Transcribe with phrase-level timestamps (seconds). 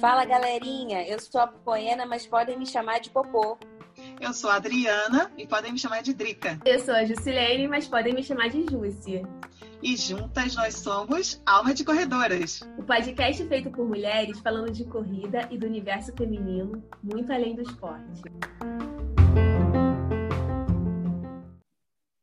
[0.00, 3.58] Fala galerinha, eu sou a Poena, mas podem me chamar de Popô.
[4.20, 6.60] Eu sou a Adriana e podem me chamar de Drica.
[6.64, 9.22] Eu sou a Jusilene, mas podem me chamar de Júcia.
[9.82, 12.60] E juntas nós somos Alma de Corredoras.
[12.78, 17.62] O podcast feito por mulheres falando de corrida e do universo feminino, muito além do
[17.62, 18.22] esporte.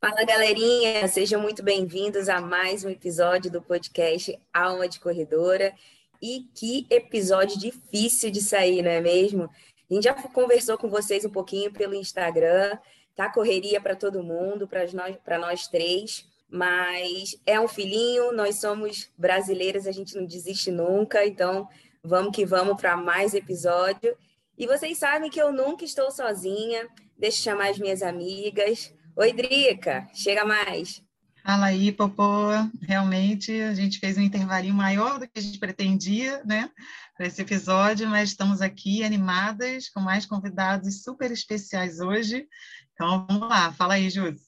[0.03, 5.75] Fala galerinha, sejam muito bem-vindos a mais um episódio do podcast Alma de Corredora.
[6.19, 9.43] E que episódio difícil de sair, não é mesmo?
[9.43, 12.79] A gente já conversou com vocês um pouquinho pelo Instagram,
[13.15, 19.07] tá correria para todo mundo, para nós, nós três, mas é um filhinho, nós somos
[19.15, 21.69] brasileiras, a gente não desiste nunca, então
[22.03, 24.17] vamos que vamos para mais episódio.
[24.57, 28.91] E vocês sabem que eu nunca estou sozinha, deixa eu chamar as minhas amigas.
[29.21, 30.99] Oi, Drica, chega mais.
[31.45, 32.49] Fala aí, Popô.
[32.81, 36.71] Realmente a gente fez um intervalinho maior do que a gente pretendia, né,
[37.15, 42.47] para esse episódio, mas estamos aqui animadas com mais convidados super especiais hoje.
[42.93, 44.39] Então vamos lá, fala aí, Júlia.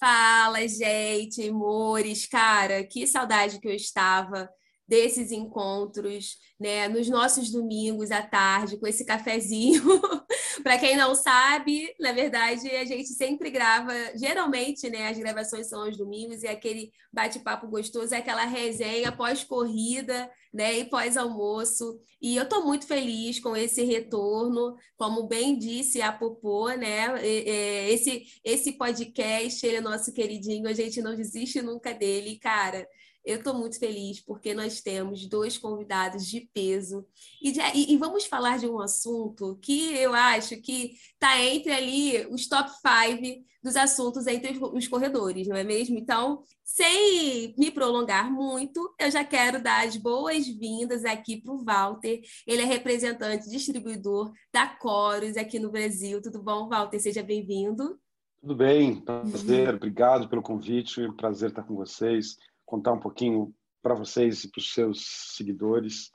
[0.00, 4.48] Fala, gente, amores, cara, que saudade que eu estava
[4.88, 9.82] desses encontros, né, nos nossos domingos à tarde, com esse cafezinho.
[10.64, 15.82] Para quem não sabe, na verdade, a gente sempre grava, geralmente, né, as gravações são
[15.82, 22.00] aos domingos e aquele bate-papo gostoso é aquela resenha pós-corrida, né, e pós-almoço.
[22.18, 28.24] E eu estou muito feliz com esse retorno, como bem disse a Popô, né, esse
[28.42, 32.88] esse podcast, ele é nosso queridinho, a gente não desiste nunca dele, cara.
[33.24, 37.06] Eu estou muito feliz porque nós temos dois convidados de peso
[37.40, 41.72] e, de, e, e, vamos falar de um assunto que eu acho que está entre
[41.72, 45.98] ali os top five dos assuntos entre os corredores, não é mesmo?
[45.98, 52.20] Então, sem me prolongar muito, eu já quero dar as boas-vindas aqui para o Walter.
[52.46, 56.20] Ele é representante distribuidor da Coros aqui no Brasil.
[56.20, 57.00] Tudo bom, Walter?
[57.00, 57.98] Seja bem-vindo.
[58.38, 59.76] Tudo bem, prazer, uhum.
[59.76, 62.36] obrigado pelo convite, prazer estar com vocês
[62.74, 66.10] contar um pouquinho para vocês e para os seus seguidores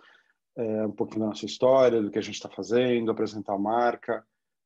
[0.57, 4.25] é, um pouquinho da nossa história, do que a gente está fazendo, apresentar a marca.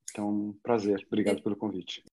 [0.10, 1.06] Então, prazer.
[1.06, 2.04] Obrigado pelo convite.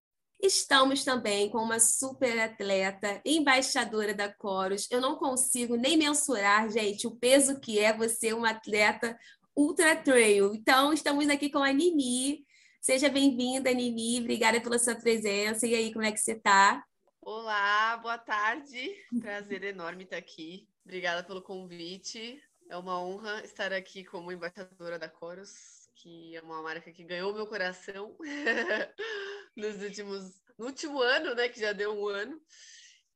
[0.42, 4.86] Estamos também com uma super atleta, embaixadora da Coros.
[4.90, 9.18] Eu não consigo nem mensurar, gente, o peso que é você uma atleta
[9.56, 10.54] ultra trail.
[10.54, 12.44] Então, estamos aqui com a Nini.
[12.82, 14.20] Seja bem-vinda, Nini.
[14.20, 15.66] Obrigada pela sua presença.
[15.66, 16.82] E aí, como é que você está?
[17.22, 18.96] Olá, boa tarde.
[19.20, 20.66] Prazer enorme estar aqui.
[20.82, 22.42] Obrigada pelo convite.
[22.68, 27.34] É uma honra estar aqui como embaixadora da Coros, que é uma marca que ganhou
[27.34, 28.16] meu coração
[29.54, 31.50] nos últimos, no último ano, né?
[31.50, 32.40] Que já deu um ano.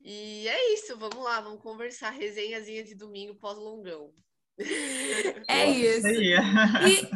[0.02, 2.10] E é isso, vamos lá, vamos conversar.
[2.10, 4.14] Resenhazinha de domingo pós-longão.
[5.48, 6.06] É isso.
[6.06, 6.30] E,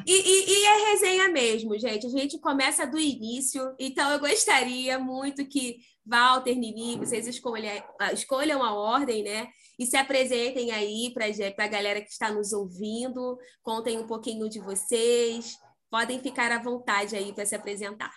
[0.06, 2.06] e, e, é resenha mesmo, gente.
[2.06, 7.70] A gente começa do início, então eu gostaria muito que Walter, Nini, vocês escolham,
[8.12, 9.48] escolham a ordem, né?
[9.78, 14.58] E se apresentem aí para a galera que está nos ouvindo, contem um pouquinho de
[14.58, 15.56] vocês,
[15.90, 18.12] podem ficar à vontade aí para se apresentar.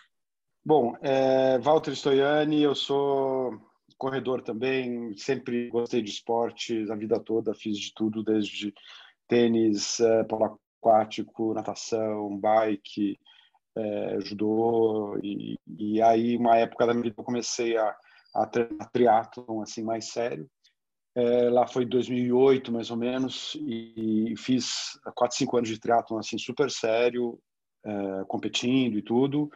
[0.63, 3.59] Bom, é, Walter Stoiani, eu sou
[3.97, 8.73] corredor também, sempre gostei de esportes a vida toda, fiz de tudo, desde
[9.31, 13.17] tênis, é, polo aquático, natação, bike,
[13.77, 17.95] é, judô e, e, aí uma época da minha vida eu comecei a,
[18.35, 20.45] a treinar triatlon assim mais sério.
[21.15, 26.19] É, lá foi 2008 mais ou menos e, e fiz quatro cinco anos de triatlon
[26.19, 27.39] assim super sério
[28.27, 29.49] competindo e tudo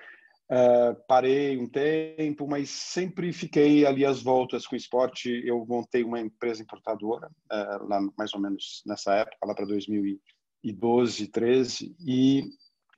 [0.50, 6.04] é, parei um tempo mas sempre fiquei ali às voltas com o esporte eu montei
[6.04, 12.44] uma empresa importadora é, lá mais ou menos nessa época lá para 2012 13 e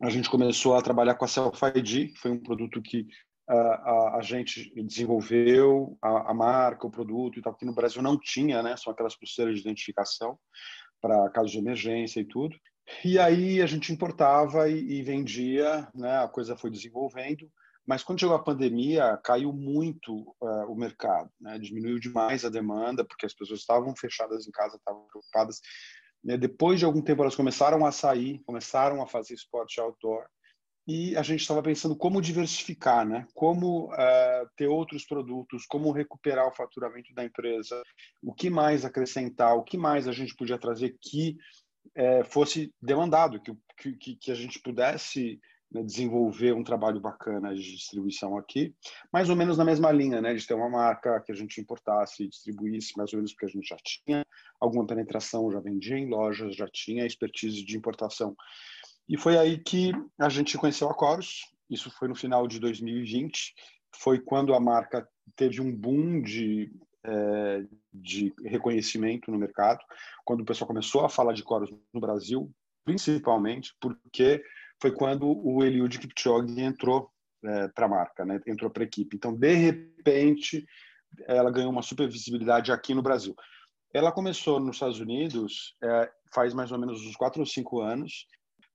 [0.02, 3.08] a gente começou a trabalhar com a Self ID, que foi um produto que
[3.50, 8.02] a, a, a gente desenvolveu, a, a, marca, o produto e tal, que no Brasil
[8.02, 8.76] não tinha, né?
[8.78, 10.38] São aquelas pulseiras de identificação
[11.02, 12.56] para casos de emergência e tudo.
[13.04, 16.20] E aí a gente importava e, e vendia, né?
[16.20, 17.50] A coisa foi desenvolvendo.
[17.86, 21.58] Mas quando chegou a pandemia, caiu muito uh, o mercado, né?
[21.58, 25.62] diminuiu demais a demanda, porque as pessoas estavam fechadas em casa, estavam preocupadas
[26.24, 26.38] né?
[26.38, 30.26] Depois de algum tempo, elas começaram a sair, começaram a fazer esporte outdoor,
[30.86, 33.28] e a gente estava pensando como diversificar, né?
[33.34, 37.82] Como uh, ter outros produtos, como recuperar o faturamento da empresa,
[38.22, 41.38] o que mais acrescentar, o que mais a gente podia trazer que
[41.98, 45.40] uh, fosse demandado, que, que, que a gente pudesse
[45.72, 48.74] né, desenvolver um trabalho bacana de distribuição aqui,
[49.12, 52.24] mais ou menos na mesma linha, né, de ter uma marca que a gente importasse
[52.24, 54.26] e distribuísse, mais ou menos porque a gente já tinha
[54.60, 58.36] alguma penetração, já vendia em lojas, já tinha expertise de importação.
[59.10, 63.54] E foi aí que a gente conheceu a Corus, isso foi no final de 2020,
[63.94, 66.72] foi quando a marca teve um boom de,
[67.08, 69.80] é, de reconhecimento no mercado,
[70.26, 72.52] quando o pessoal começou a falar de Corus no Brasil,
[72.84, 74.44] principalmente porque
[74.82, 77.10] foi quando o Eliud Kipchoge entrou
[77.44, 78.40] é, para a marca, né?
[78.46, 79.16] entrou para a equipe.
[79.16, 80.66] Então, de repente,
[81.26, 83.36] ela ganhou uma super visibilidade aqui no Brasil.
[83.94, 88.28] Ela começou nos Estados Unidos é, faz mais ou menos uns quatro ou cinco anos.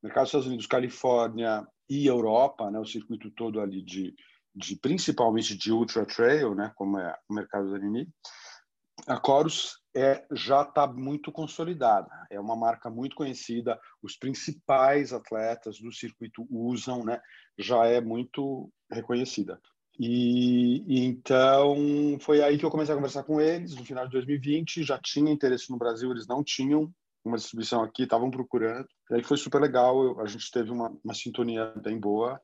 [0.02, 2.78] Mercado dos Estados Unidos, Califórnia e Europa, né?
[2.78, 4.14] o circuito todo ali de,
[4.54, 6.72] de principalmente de ultra trail, né?
[6.74, 8.08] como é o mercado da Nini.
[9.06, 12.08] A Chorus é, já está muito consolidada.
[12.30, 17.20] É uma marca muito conhecida, os principais atletas do circuito usam, né?
[17.58, 19.60] já é muito reconhecida.
[19.98, 24.82] E, então foi aí que eu comecei a conversar com eles no final de 2020.
[24.82, 26.92] Já tinha interesse no Brasil, eles não tinham
[27.24, 28.86] uma distribuição aqui, estavam procurando.
[29.10, 32.40] E aí foi super legal, a gente teve uma, uma sintonia bem boa.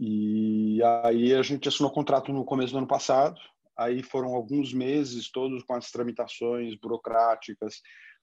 [0.00, 3.38] E aí a gente assinou contrato no começo do ano passado
[3.80, 7.80] aí foram alguns meses todos com as tramitações burocráticas,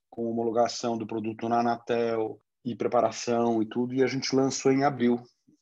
[0.07, 4.83] com homologação do produto na Anatel e preparação e tudo, e a gente lançou em
[4.83, 5.19] abril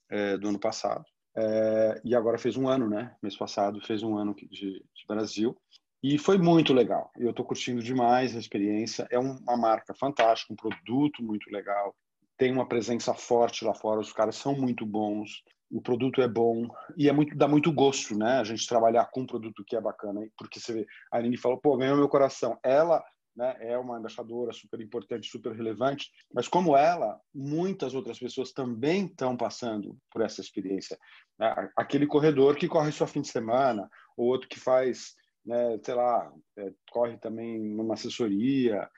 [0.09, 1.05] é, do ano passado.
[1.37, 3.15] É, e agora fez um ano, né?
[3.23, 5.55] Mês passado fez um ano de, de Brasil.
[6.03, 7.09] E foi muito legal.
[7.17, 9.07] Eu estou curtindo demais a experiência.
[9.09, 11.95] É uma marca fantástica, um produto muito legal.
[12.37, 14.01] Tem uma presença forte lá fora.
[14.01, 16.67] Os caras são muito bons o produto é bom
[16.97, 18.39] e é muito dá muito gosto, né?
[18.39, 21.57] A gente trabalhar com um produto que é bacana, porque você vê, a Aline falou,
[21.57, 22.57] pô, ganhou meu coração.
[22.63, 23.03] Ela
[23.35, 29.07] né, é uma embaixadora super importante, super relevante, mas como ela, muitas outras pessoas também
[29.07, 30.97] estão passando por essa experiência.
[31.37, 31.69] Né?
[31.75, 35.15] Aquele corredor que corre só fim de semana, ou outro que faz,
[35.45, 38.89] né, sei lá, é, corre também numa assessoria.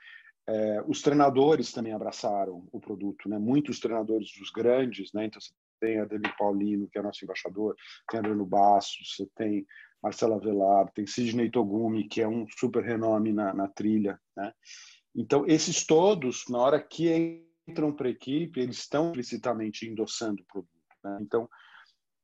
[0.48, 3.38] É, os treinadores também abraçaram o produto, né?
[3.38, 5.26] Muitos treinadores dos grandes, né?
[5.26, 7.76] Então você tem a Dani Paulino, que é nosso embaixador,
[8.10, 9.66] tem Adriano Bastos, tem
[10.02, 14.20] Marcela Velar, tem Sidney Togumi, que é um super renome na, na trilha.
[14.36, 14.54] Né?
[15.16, 20.46] Então, esses todos, na hora que entram para a equipe, eles estão explicitamente endossando o
[20.46, 20.72] produto.
[21.04, 21.18] Né?
[21.22, 21.50] Então,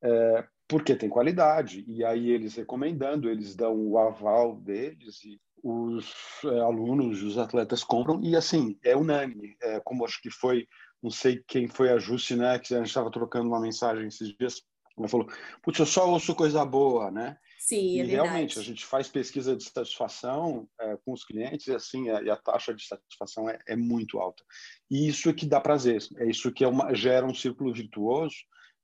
[0.02, 6.12] é, porque tem qualidade, e aí eles recomendando, eles dão o aval deles e os
[6.44, 10.66] é, alunos, os atletas compram, e assim, é unânime, é, como acho que foi
[11.04, 14.34] não sei quem foi a Jussi, né, que a gente estava trocando uma mensagem esses
[14.34, 14.62] dias,
[14.96, 15.28] ela falou,
[15.62, 17.36] putz, eu só ouço coisa boa, né?
[17.58, 21.74] Sim, é e realmente, a gente faz pesquisa de satisfação é, com os clientes e
[21.74, 24.42] assim, a, e a taxa de satisfação é, é, muito alta.
[24.90, 28.36] E isso é que dá prazer, é isso que é uma, gera um círculo virtuoso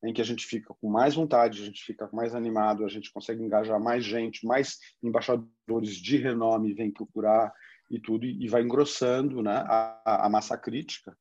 [0.05, 3.11] em que a gente fica com mais vontade, a gente fica mais animado, a gente
[3.13, 7.51] consegue engajar mais gente, mais embaixadores de renome vêm procurar
[7.91, 11.17] e tudo, e, e vai engrossando né, a, a massa crítica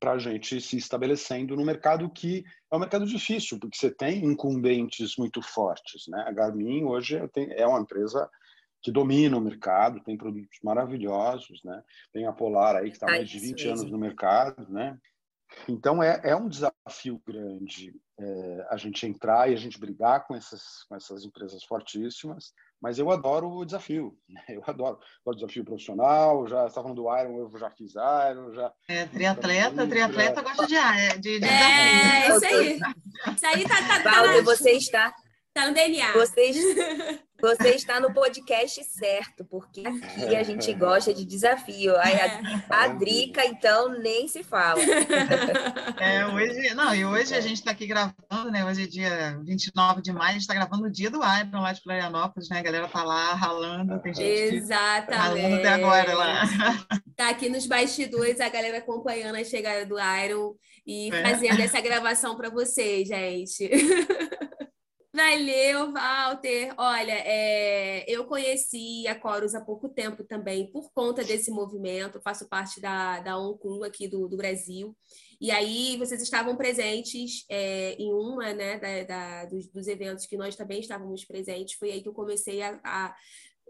[0.00, 2.42] para a gente se estabelecendo no mercado que
[2.72, 6.08] é um mercado difícil, porque você tem incumbentes muito fortes.
[6.08, 6.24] Né?
[6.26, 7.20] A Garmin hoje
[7.54, 8.28] é uma empresa
[8.82, 11.82] que domina o mercado, tem produtos maravilhosos, né?
[12.12, 14.66] tem a Polar aí que está mais de 20 anos no mercado.
[14.70, 14.98] Né?
[15.68, 20.34] Então é, é um desafio grande é, a gente entrar e a gente brigar com
[20.34, 24.42] essas, com essas empresas fortíssimas, mas eu adoro o desafio, né?
[24.48, 24.98] eu adoro.
[25.24, 28.72] o desafio profissional, já estava falando do Iron, eu já fiz Iron, já...
[28.88, 30.74] É, triatleta, triatleta gosta de,
[31.20, 32.32] de, de é, desafio.
[32.32, 32.80] É, isso aí.
[33.34, 33.76] Isso aí tá...
[33.76, 35.14] tá, tá Valde, você está...
[35.60, 36.12] Tá no DNA.
[36.14, 36.52] Você,
[37.38, 41.94] você está no podcast certo, porque aqui a gente gosta de desafio.
[41.96, 42.04] A,
[42.70, 44.80] a, a Drica, então, nem se fala.
[46.00, 48.64] É, hoje, não, e hoje a gente está aqui gravando, né?
[48.64, 51.72] Hoje é dia 29 de maio, a gente está gravando o dia do Iron lá
[51.72, 52.60] de Florianópolis, né?
[52.60, 55.42] A galera tá lá ralando, tem gente Exatamente.
[55.42, 56.42] ralando até agora lá.
[57.14, 60.54] Tá aqui nos bastidores a galera acompanhando a chegada do Iron
[60.86, 61.22] e é.
[61.22, 63.68] fazendo essa gravação para vocês, gente.
[65.20, 66.72] Valeu, Walter.
[66.78, 72.14] Olha, é, eu conheci a Corus há pouco tempo também, por conta desse movimento.
[72.16, 74.96] Eu faço parte da, da OnClub aqui do, do Brasil.
[75.38, 80.38] E aí, vocês estavam presentes é, em uma né, da, da dos, dos, eventos que
[80.38, 81.74] nós também estávamos presentes.
[81.78, 83.14] Foi aí que eu comecei a, a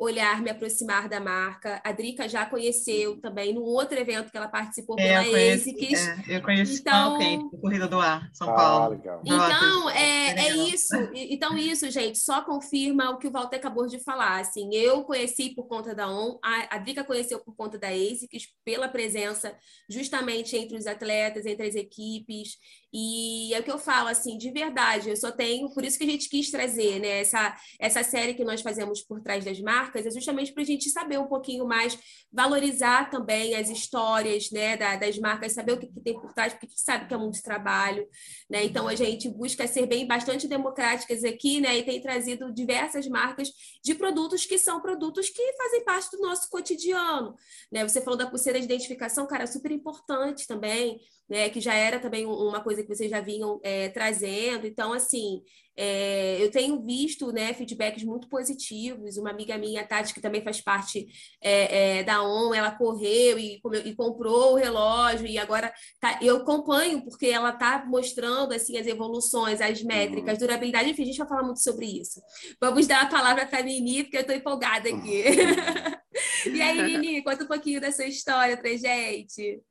[0.00, 1.78] olhar, me aproximar da marca.
[1.85, 6.09] A Drica já conheceu também no outro evento que ela participou é, pela ASICS.
[6.09, 7.19] É, eu conheci então,
[7.52, 8.90] o Corrida do Ar, São ah, Paulo.
[8.95, 9.21] Legal.
[9.23, 10.97] Então, é, é isso.
[11.14, 14.40] Então, isso, gente, só confirma o que o Walter acabou de falar.
[14.40, 18.49] Assim, eu conheci por conta da ON, a, a Drica conheceu por conta da ASICS,
[18.64, 19.54] pela presença
[19.87, 22.57] justamente entre os atletas, entre as equipes.
[22.92, 26.04] E é o que eu falo, assim, de verdade, eu só tenho, por isso que
[26.04, 30.06] a gente quis trazer, né, essa, essa série que nós fazemos por trás das marcas,
[30.06, 31.97] é justamente para a gente saber um pouquinho mais,
[32.32, 36.52] valorizar também as histórias, né, da, das marcas, saber o que, que tem por trás,
[36.52, 38.04] porque a gente sabe que é muito trabalho,
[38.50, 43.06] né, então a gente busca ser bem, bastante democráticas aqui, né, e tem trazido diversas
[43.06, 43.52] marcas
[43.85, 47.37] de produtos que são produtos que fazem parte do nosso cotidiano,
[47.70, 52.00] né, você falou da pulseira de identificação, cara, super importante também, né, que já era
[52.00, 54.66] também uma coisa que vocês já vinham é, trazendo.
[54.66, 55.40] Então, assim,
[55.76, 59.16] é, eu tenho visto né, feedbacks muito positivos.
[59.16, 61.06] Uma amiga minha, Tati, que também faz parte
[61.40, 66.38] é, é da ON, ela correu e, e, comprou o relógio, e agora tá, eu
[66.38, 70.40] acompanho, porque ela está mostrando assim, as evoluções, as métricas, uhum.
[70.40, 72.20] durabilidade, enfim, a gente vai falar muito sobre isso.
[72.60, 75.25] Vamos dar a palavra para a Nini, porque eu estou empolgada aqui.
[75.28, 76.52] Uhum.
[76.56, 79.62] e aí, Nini, conta um pouquinho da sua história para gente.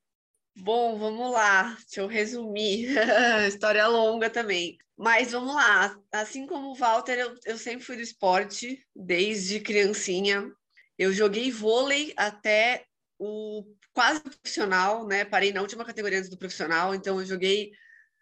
[0.62, 2.90] Bom, vamos lá, deixa eu resumir.
[3.48, 4.78] História longa também.
[4.98, 5.98] Mas vamos lá.
[6.12, 10.52] Assim como o Walter, eu, eu sempre fui do esporte, desde criancinha.
[10.98, 12.86] Eu joguei vôlei até
[13.18, 13.64] o
[13.94, 15.24] quase profissional, né?
[15.24, 17.72] Parei na última categoria antes do profissional, então eu joguei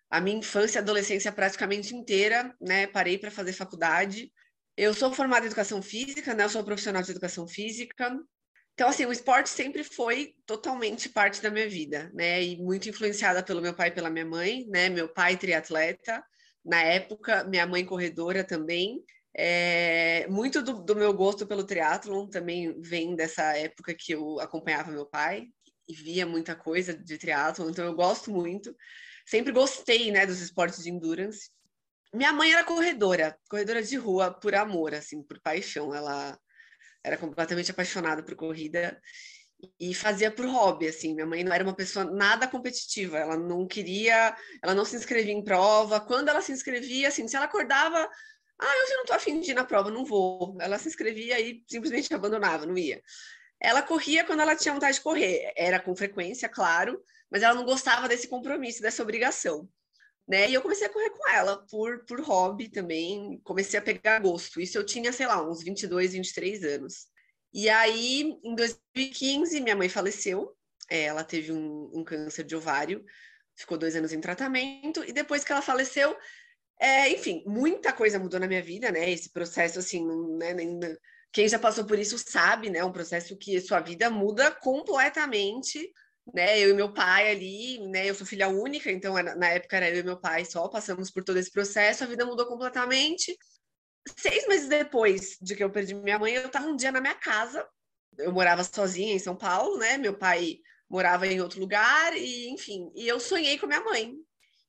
[0.10, 2.86] a minha infância e adolescência praticamente inteira, né?
[2.88, 4.32] Parei para fazer faculdade.
[4.76, 6.44] Eu sou formada em educação física, né?
[6.44, 8.16] Eu sou profissional de educação física.
[8.78, 12.44] Então, assim, o esporte sempre foi totalmente parte da minha vida, né?
[12.44, 14.88] E muito influenciada pelo meu pai e pela minha mãe, né?
[14.88, 16.24] Meu pai triatleta,
[16.64, 19.04] na época, minha mãe corredora também.
[19.36, 24.92] É, muito do, do, meu gosto pelo triatlon também vem dessa época que eu acompanhava
[24.92, 25.48] meu pai
[25.90, 28.76] e via muita coisa de triatlon, então eu gosto muito.
[29.26, 31.50] Sempre gostei, né, dos esportes de endurance.
[32.14, 35.96] Minha mãe era corredora, corredora de rua por amor, assim, por paixão.
[35.96, 36.38] Ela
[37.08, 39.02] era completamente apaixonada por corrida
[39.80, 41.14] e fazia por hobby, assim.
[41.14, 45.34] Minha mãe não era uma pessoa nada competitiva, ela não queria, ela não se inscrevia
[45.34, 46.00] em prova.
[46.00, 47.98] Quando ela se inscrevia, assim, se ela acordava,
[48.60, 50.58] ah, hoje não tô afim de ir na prova, não vou.
[50.60, 53.02] Ela se inscrevia e simplesmente abandonava, não ia.
[53.60, 57.66] Ela corria quando ela tinha vontade de correr, era com frequência, claro, mas ela não
[57.66, 59.68] gostava desse compromisso, dessa obrigação.
[60.28, 60.50] Né?
[60.50, 64.60] E eu comecei a correr com ela por, por hobby também, comecei a pegar gosto.
[64.60, 67.08] Isso eu tinha, sei lá, uns 22, 23 anos.
[67.54, 70.54] E aí, em 2015, minha mãe faleceu.
[70.90, 73.04] É, ela teve um, um, câncer de ovário,
[73.56, 76.16] ficou dois anos em tratamento, e depois que ela faleceu,
[76.80, 79.10] é, enfim, muita coisa mudou na minha vida, né?
[79.10, 80.06] Esse processo, assim,
[80.38, 80.54] né?
[81.32, 82.84] quem já passou por isso sabe, né?
[82.84, 85.92] Um processo que sua vida muda completamente
[86.34, 86.60] né?
[86.60, 88.10] Eu e meu pai ali, né?
[88.10, 91.24] Eu sou filha única, então na época era eu e meu pai só, passamos por
[91.24, 93.38] todo esse processo, a vida mudou completamente.
[94.18, 97.16] Seis meses depois de que eu perdi minha mãe, eu estava um dia na minha
[97.16, 97.68] casa.
[98.18, 99.98] Eu morava sozinha em São Paulo, né?
[99.98, 104.14] Meu pai morava em outro lugar, e enfim, e eu sonhei com minha mãe.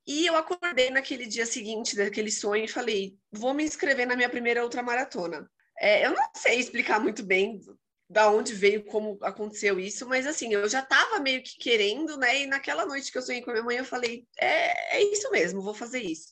[0.07, 4.29] E eu acordei naquele dia seguinte daquele sonho e falei: vou me inscrever na minha
[4.29, 5.49] primeira ultramaratona.
[5.79, 7.61] É, eu não sei explicar muito bem
[8.09, 12.43] da onde veio, como aconteceu isso, mas assim, eu já estava meio que querendo, né?
[12.43, 15.31] E naquela noite que eu sonhei com a minha mãe, eu falei, é, é isso
[15.31, 16.29] mesmo, vou fazer isso.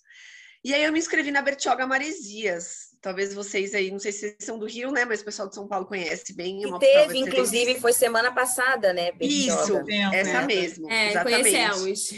[0.64, 2.96] E aí eu me inscrevi na Bertioga Maresias.
[3.00, 5.04] Talvez vocês aí, não sei se vocês são do Rio, né?
[5.04, 6.60] Mas o pessoal de São Paulo conhece bem.
[6.64, 9.84] E teve, inclusive, foi semana passada, né, Bertioga?
[9.84, 10.46] Isso, essa é.
[10.46, 10.90] mesmo.
[10.90, 11.42] É, exatamente.
[11.42, 12.10] conhecemos.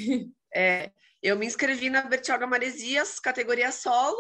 [0.55, 0.91] É,
[1.23, 4.17] eu me inscrevi na Bertioga Maresias, categoria solo,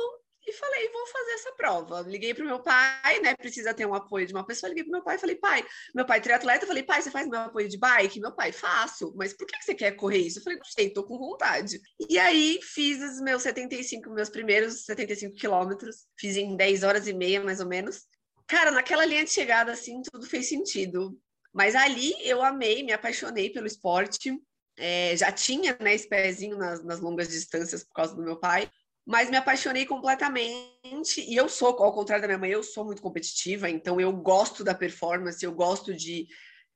[0.49, 2.01] e falei, vou fazer essa prova.
[2.01, 3.35] Liguei para o meu pai, né?
[3.37, 4.69] Precisa ter um apoio de uma pessoa.
[4.69, 6.67] Liguei para meu pai e falei, pai, meu pai é triatleta.
[6.67, 8.21] Falei, pai, você faz meu apoio de bike?
[8.21, 9.13] Meu pai, faço.
[9.17, 10.39] Mas por que você quer correr isso?
[10.39, 11.81] Eu falei, não sei, tô com vontade.
[12.09, 16.07] E aí fiz os meus 75, meus primeiros 75 quilômetros.
[16.19, 18.07] Fiz em 10 horas e meia, mais ou menos.
[18.47, 21.19] Cara, naquela linha de chegada, assim, tudo fez sentido.
[21.53, 24.33] Mas ali eu amei, me apaixonei pelo esporte.
[24.79, 28.71] É, já tinha né, esse pezinho nas, nas longas distâncias por causa do meu pai,
[29.09, 31.23] mas me apaixonei completamente.
[31.27, 34.63] E eu sou, ao contrário da minha mãe, eu sou muito competitiva, então eu gosto
[34.63, 36.29] da performance, eu gosto de,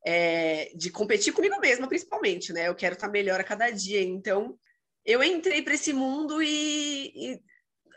[0.03, 2.69] é, de competir comigo mesma, principalmente, né?
[2.69, 4.03] Eu quero estar melhor a cada dia.
[4.03, 4.59] Então,
[5.05, 7.41] eu entrei para esse mundo e, e,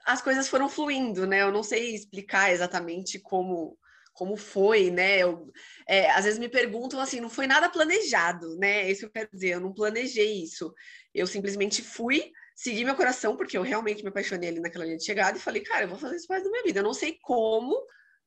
[0.06, 1.42] as coisas foram fluindo, né?
[1.42, 3.78] Eu não sei explicar exatamente como
[4.14, 5.18] como foi, né?
[5.18, 5.52] Eu,
[5.86, 8.90] é, às vezes me perguntam assim, não foi nada planejado, né?
[8.90, 10.74] Isso eu quero dizer, eu não planejei isso.
[11.14, 15.06] Eu simplesmente fui segui meu coração, porque eu realmente me apaixonei ali naquela linha de
[15.06, 16.80] chegada e falei, cara, eu vou fazer isso mais da minha vida.
[16.80, 17.76] Eu não sei como,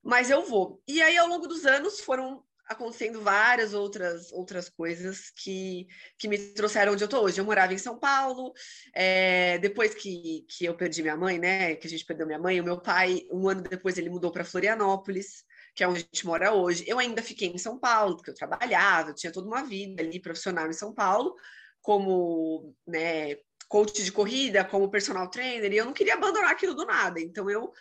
[0.02, 0.82] mas eu vou.
[0.86, 5.86] E aí, ao longo dos anos, foram acontecendo várias outras outras coisas que,
[6.18, 7.40] que me trouxeram onde eu tô hoje.
[7.40, 8.52] Eu morava em São Paulo,
[8.94, 12.60] é, depois que, que eu perdi minha mãe, né, que a gente perdeu minha mãe,
[12.60, 15.44] o meu pai, um ano depois, ele mudou para Florianópolis,
[15.74, 16.84] que é onde a gente mora hoje.
[16.86, 20.20] Eu ainda fiquei em São Paulo, porque eu trabalhava, eu tinha toda uma vida ali
[20.20, 21.34] profissional em São Paulo,
[21.80, 23.36] como né,
[23.68, 27.20] coach de corrida, como personal trainer, e eu não queria abandonar aquilo do nada.
[27.20, 27.72] Então eu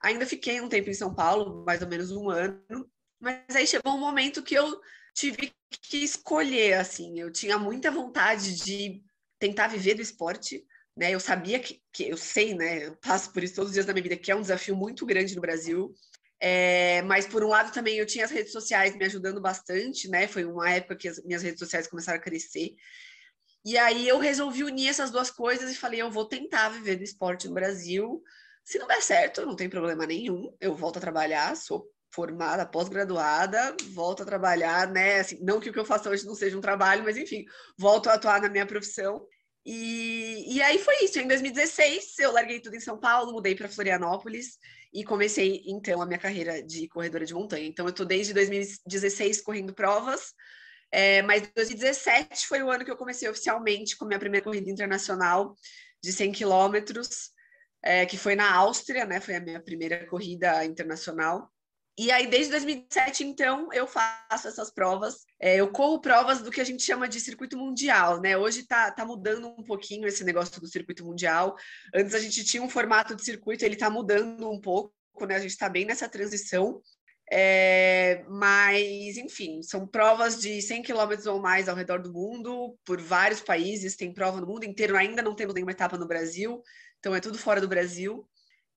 [0.00, 3.94] ainda fiquei um tempo em São Paulo, mais ou menos um ano, mas aí chegou
[3.94, 4.80] um momento que eu
[5.14, 9.02] tive que escolher, assim, eu tinha muita vontade de
[9.38, 10.64] tentar viver do esporte,
[10.96, 11.10] né?
[11.10, 12.86] Eu sabia que, que eu sei, né?
[12.86, 15.04] Eu passo por isso todos os dias da minha vida, que é um desafio muito
[15.06, 15.94] grande no Brasil.
[16.40, 20.28] É, mas por um lado também eu tinha as redes sociais me ajudando bastante, né?
[20.28, 22.74] Foi uma época que as minhas redes sociais começaram a crescer.
[23.64, 27.02] E aí eu resolvi unir essas duas coisas e falei, eu vou tentar viver do
[27.02, 28.22] esporte no Brasil.
[28.62, 30.54] Se não der certo, não tem problema nenhum.
[30.60, 35.20] Eu volto a trabalhar, sou formada, pós-graduada, volto a trabalhar, né?
[35.20, 37.44] Assim, não que o que eu faço hoje não seja um trabalho, mas enfim,
[37.76, 39.26] volto a atuar na minha profissão.
[39.66, 41.18] E, e aí foi isso.
[41.18, 44.58] Em 2016, eu larguei tudo em São Paulo, mudei para Florianópolis
[44.92, 47.66] e comecei então a minha carreira de corredora de montanha.
[47.66, 50.34] Então, eu estou desde 2016 correndo provas,
[50.94, 54.70] é, mas 2017 foi o ano que eu comecei oficialmente com a minha primeira corrida
[54.70, 55.56] internacional
[56.00, 57.30] de 100 quilômetros,
[57.82, 59.20] é, que foi na Áustria, né?
[59.20, 61.50] Foi a minha primeira corrida internacional.
[61.98, 65.24] E aí, desde 2007, então, eu faço essas provas.
[65.40, 68.36] É, eu corro provas do que a gente chama de circuito mundial, né?
[68.36, 71.56] Hoje está tá mudando um pouquinho esse negócio do circuito mundial.
[71.92, 74.92] Antes a gente tinha um formato de circuito, ele está mudando um pouco,
[75.26, 75.34] né?
[75.34, 76.80] A gente está bem nessa transição.
[77.36, 83.00] É, mas, enfim, são provas de 100 quilômetros ou mais ao redor do mundo, por
[83.00, 86.62] vários países, tem prova no mundo inteiro, ainda não temos nenhuma etapa no Brasil,
[87.00, 88.24] então é tudo fora do Brasil.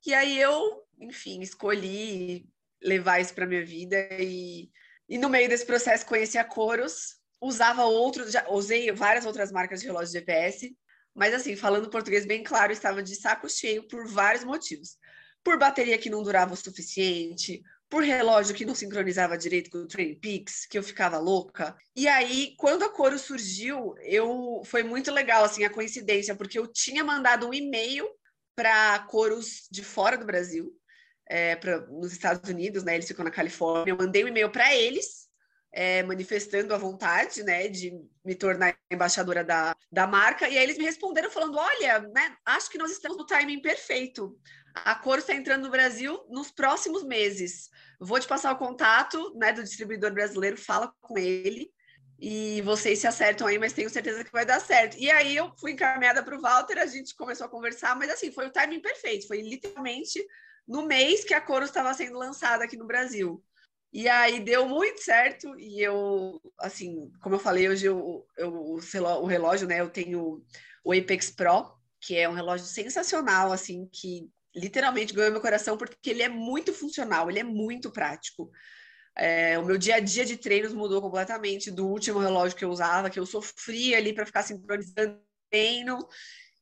[0.04, 2.50] E aí eu, enfim, escolhi
[2.82, 4.72] levar isso para minha vida e,
[5.08, 9.82] e no meio desse processo conheci a Coros, usava outros, já usei várias outras marcas
[9.82, 10.76] de relógio GPS,
[11.14, 14.98] mas assim, falando português bem claro, estava de saco cheio por vários motivos.
[15.44, 19.88] Por bateria que não durava o suficiente, por relógio que não sincronizava direito com o
[19.88, 21.76] Training Peaks, que eu ficava louca.
[21.96, 26.68] E aí, quando a Coro surgiu, eu foi muito legal assim a coincidência, porque eu
[26.68, 28.08] tinha mandado um e-mail
[28.56, 30.74] para coros de fora do Brasil,
[31.30, 31.58] é,
[31.90, 32.96] nos Estados Unidos, né?
[32.96, 33.92] Eles ficam na Califórnia.
[33.92, 35.28] Eu mandei um e-mail para eles,
[35.72, 37.94] é, manifestando a vontade, né, de
[38.26, 40.50] me tornar embaixadora da, da marca.
[40.50, 44.38] E aí eles me responderam falando: olha, né, acho que nós estamos no timing perfeito.
[44.86, 47.70] A Coro está entrando no Brasil nos próximos meses.
[48.00, 51.72] Vou te passar o contato né, do distribuidor brasileiro, fala com ele
[52.20, 54.98] e vocês se acertam aí, mas tenho certeza que vai dar certo.
[54.98, 58.32] E aí eu fui encaminhada para o Walter, a gente começou a conversar, mas assim,
[58.32, 60.26] foi o timing perfeito, foi literalmente
[60.68, 63.44] no mês que a Coro estava sendo lançada aqui no Brasil.
[63.94, 69.26] E aí deu muito certo, e eu, assim, como eu falei, hoje eu, eu, o
[69.26, 70.44] relógio, né, eu tenho
[70.84, 76.10] o Apex Pro, que é um relógio sensacional, assim, que literalmente ganhou meu coração, porque
[76.10, 78.50] ele é muito funcional, ele é muito prático.
[79.16, 82.70] É, o meu dia a dia de treinos mudou completamente do último relógio que eu
[82.70, 85.98] usava, que eu sofria ali para ficar sincronizando treino,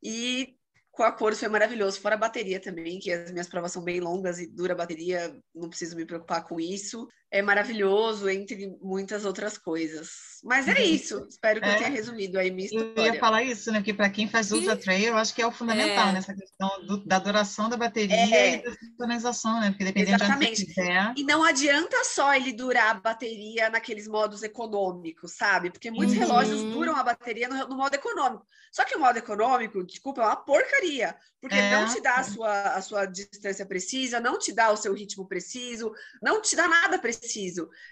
[0.01, 0.55] e
[0.91, 3.99] com a cor foi maravilhoso, fora a bateria também, que as minhas provas são bem
[3.99, 7.07] longas e dura a bateria, não preciso me preocupar com isso.
[7.35, 10.09] É maravilhoso, entre muitas outras coisas.
[10.43, 10.77] Mas é uhum.
[10.79, 11.73] isso, espero que é.
[11.73, 12.93] eu tenha resumido aí minha história.
[12.95, 13.79] Eu ia falar isso, né?
[13.79, 16.13] Porque para quem faz ultra trail, eu acho que é o fundamental é.
[16.13, 18.55] nessa questão do, da duração da bateria é.
[18.55, 19.71] e da sincronização, né?
[19.71, 20.55] Porque dependendo Exatamente.
[20.55, 21.13] de onde quiser...
[21.17, 25.71] E não adianta só ele durar a bateria naqueles modos econômicos, sabe?
[25.71, 26.21] Porque muitos uhum.
[26.21, 28.45] relógios duram a bateria no, no modo econômico.
[28.71, 31.71] Só que o modo econômico, desculpa, é uma porcaria porcaria, porque é.
[31.71, 35.27] não te dá a sua, a sua distância precisa, não te dá o seu ritmo
[35.27, 37.24] preciso, não te dá nada preciso.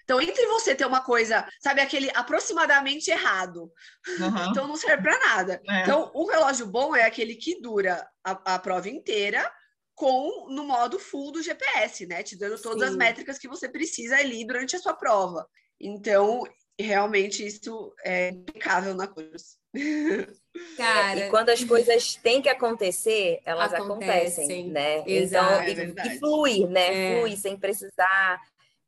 [0.04, 3.72] Então, entre você ter uma coisa, sabe, aquele aproximadamente errado,
[4.19, 4.52] uhum.
[4.52, 5.62] então não serve para nada.
[5.67, 5.82] É.
[5.82, 9.50] Então, o relógio bom é aquele que dura a, a prova inteira
[9.96, 12.24] com no modo full do GPS, né?
[12.24, 12.89] Te dando todas Sim.
[12.89, 15.48] as métricas que você precisa ali durante a sua prova.
[15.80, 16.43] Então,
[16.80, 19.58] realmente isso é impecável na cruz.
[20.78, 25.04] Cara, e quando as coisas têm que acontecer, elas acontecem, acontecem né?
[25.08, 27.15] Exato, então, é e, e fluir, né?
[27.15, 27.19] É.
[27.19, 28.39] Flui sem precisar,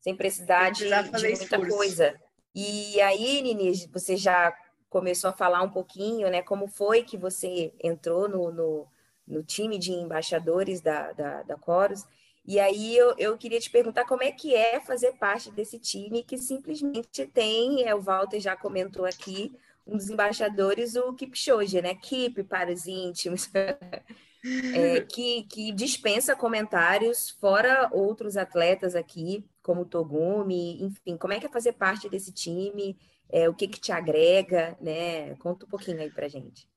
[0.05, 1.67] sem precisar, de, de, muita esforço.
[1.75, 2.15] coisa.
[2.53, 4.55] E aí, Nini, você já
[4.87, 6.43] começou a falar um pouquinho, né?
[6.43, 8.87] Como foi que você entrou no, no,
[9.27, 12.05] no time de embaixadores da, da, da Coros?
[12.45, 16.21] E aí eu, eu queria te perguntar como é que é fazer parte desse time
[16.21, 21.95] que simplesmente tem, é, o Walter já comentou aqui, um dos embaixadores, o Kipchoge, né?
[21.95, 23.49] Keep para os íntimos.
[24.75, 31.39] É, que, que dispensa comentários, fora outros atletas aqui, como o Togumi, enfim, como é
[31.39, 32.95] que é fazer parte desse time?
[33.30, 35.36] É, o que que te agrega, né?
[35.38, 36.69] Conta um pouquinho aí pra gente.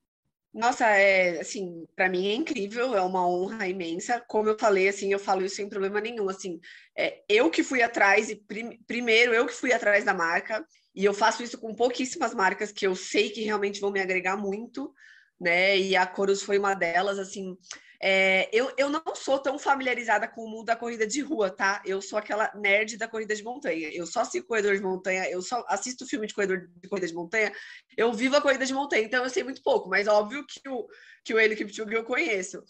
[0.52, 4.20] Nossa, é assim, para mim é incrível, é uma honra imensa.
[4.26, 6.28] Como eu falei, assim, eu falo isso sem problema nenhum.
[6.28, 6.58] Assim,
[6.96, 11.04] é, eu que fui atrás e prim, primeiro eu que fui atrás da marca e
[11.04, 14.92] eu faço isso com pouquíssimas marcas que eu sei que realmente vão me agregar muito.
[15.40, 15.78] né?
[15.78, 17.56] E a Coros foi uma delas, assim.
[18.00, 21.82] É, eu, eu não sou tão familiarizada com o mundo da corrida de rua, tá?
[21.84, 23.90] Eu sou aquela nerd da corrida de montanha.
[23.92, 27.14] Eu só assisto corredor de montanha, eu só assisto filme de corredor de corrida de
[27.14, 27.52] montanha,
[27.96, 30.86] eu vivo a corrida de montanha, então eu sei muito pouco, mas óbvio que o,
[31.24, 32.62] que o Eli Kipchoge eu conheço.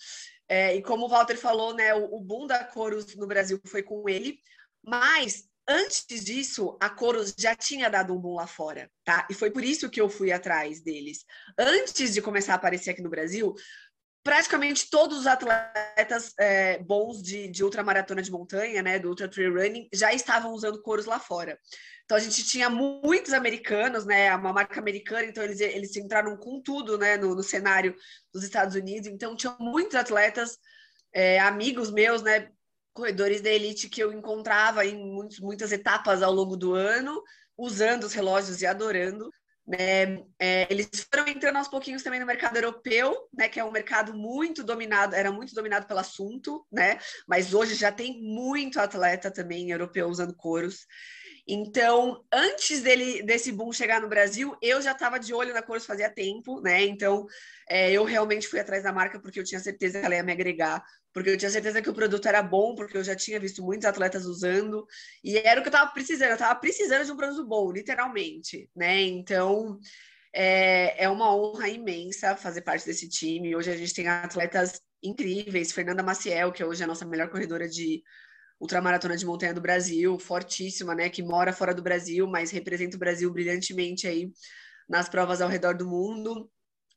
[0.49, 3.83] É, e como o Walter falou, né, o, o boom da Coros no Brasil foi
[3.83, 4.39] com ele,
[4.83, 9.27] mas antes disso, a Coros já tinha dado um boom lá fora, tá?
[9.31, 11.27] E foi por isso que eu fui atrás deles.
[11.59, 13.55] Antes de começar a aparecer aqui no Brasil,
[14.29, 19.55] praticamente todos os atletas é, bons de, de ultramaratona de montanha, né, do ultra trail
[19.55, 21.59] running, já estavam usando coros lá fora.
[22.05, 26.61] Então a gente tinha muitos americanos, né, uma marca americana, então eles, eles entraram com
[26.61, 27.97] tudo, né, no, no cenário
[28.31, 29.09] dos Estados Unidos.
[29.09, 30.59] Então tinha muitos atletas,
[31.11, 32.51] é, amigos meus, né,
[32.93, 37.23] corredores da elite que eu encontrava em muitos, muitas etapas ao longo do ano,
[37.57, 39.31] usando os relógios e adorando.
[39.69, 40.25] Né?
[40.39, 43.51] É, eles foram entrando aos pouquinhos também no mercado europeu, né?
[43.51, 46.99] Que é um mercado muito dominado, era muito dominado pelo assunto, né?
[47.27, 50.87] Mas hoje já tem muito atleta também europeu usando coros.
[51.51, 55.87] Então, antes dele desse boom chegar no Brasil, eu já estava de olho na Coros
[55.87, 56.85] fazia tempo, né?
[56.85, 57.27] Então,
[57.67, 60.33] é, eu realmente fui atrás da marca porque eu tinha certeza que ela ia me
[60.33, 63.63] agregar, porque eu tinha certeza que o produto era bom, porque eu já tinha visto
[63.63, 64.87] muitos atletas usando,
[65.25, 68.69] e era o que eu estava precisando, eu estava precisando de um produto bom, literalmente,
[68.77, 69.01] né?
[69.01, 69.79] Então,
[70.35, 73.57] é, é uma honra imensa fazer parte desse time.
[73.57, 77.67] Hoje a gente tem atletas incríveis, Fernanda Maciel, que hoje é a nossa melhor corredora
[77.67, 78.03] de
[78.61, 81.09] ultramaratona de montanha do Brasil, fortíssima, né?
[81.09, 84.31] Que mora fora do Brasil, mas representa o Brasil brilhantemente aí
[84.89, 86.51] nas provas ao redor do mundo.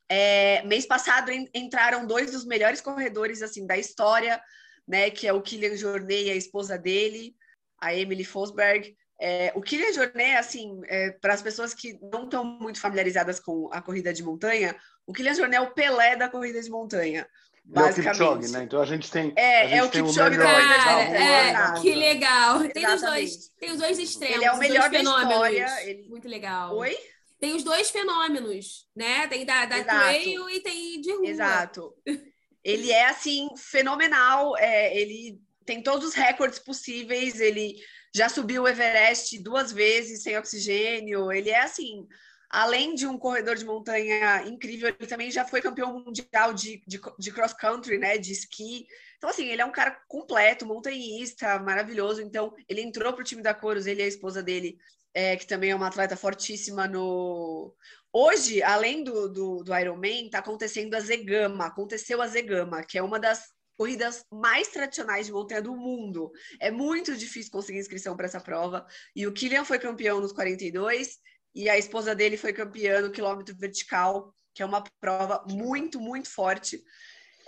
[0.09, 4.41] É, mês passado entraram dois dos melhores corredores assim da história,
[4.87, 5.09] né?
[5.09, 7.35] Que é o Kylian Jornet e a esposa dele,
[7.79, 8.95] a Emily Fosberg.
[9.19, 13.69] É, o Kylian Jornet, assim, é, para as pessoas que não estão muito familiarizadas com
[13.71, 17.27] a corrida de montanha, o Kylian Jornet é o Pelé da corrida de montanha.
[17.73, 18.21] Basicamente.
[18.21, 18.63] É o Kipchoge, né?
[18.63, 19.33] Então a gente tem.
[19.35, 22.67] É, gente é o Kipchoge da Cara, é, que legal.
[22.69, 24.35] Tem os, dois, tem os dois extremos.
[24.35, 25.67] Ele é o melhor da história.
[25.83, 26.09] Ele...
[26.09, 26.75] Muito legal.
[26.75, 26.97] Oi?
[27.39, 29.25] Tem os dois fenômenos, né?
[29.27, 31.27] Tem da, da trail e tem de rua.
[31.27, 31.93] Exato.
[32.63, 34.55] Ele é, assim, fenomenal.
[34.55, 37.39] É, ele tem todos os recordes possíveis.
[37.39, 37.75] Ele
[38.13, 41.31] já subiu o Everest duas vezes sem oxigênio.
[41.31, 42.07] Ele é, assim,
[42.51, 46.99] além de um corredor de montanha incrível, ele também já foi campeão mundial de, de,
[47.17, 48.85] de cross country, né, de esqui.
[49.17, 52.21] Então, assim, ele é um cara completo, montanhista, maravilhoso.
[52.21, 54.77] Então, ele entrou para o time da Coros, ele e a esposa dele,
[55.13, 57.73] é, que também é uma atleta fortíssima no.
[58.11, 63.01] Hoje, além do, do, do Ironman, está acontecendo a Zegama, aconteceu a Zegama, que é
[63.01, 63.45] uma das
[63.77, 66.31] corridas mais tradicionais de montanha do mundo.
[66.59, 68.85] É muito difícil conseguir inscrição para essa prova.
[69.15, 71.17] E o Kilian foi campeão nos 42
[71.53, 76.29] e a esposa dele foi campeã no quilômetro vertical, que é uma prova muito, muito
[76.29, 76.81] forte.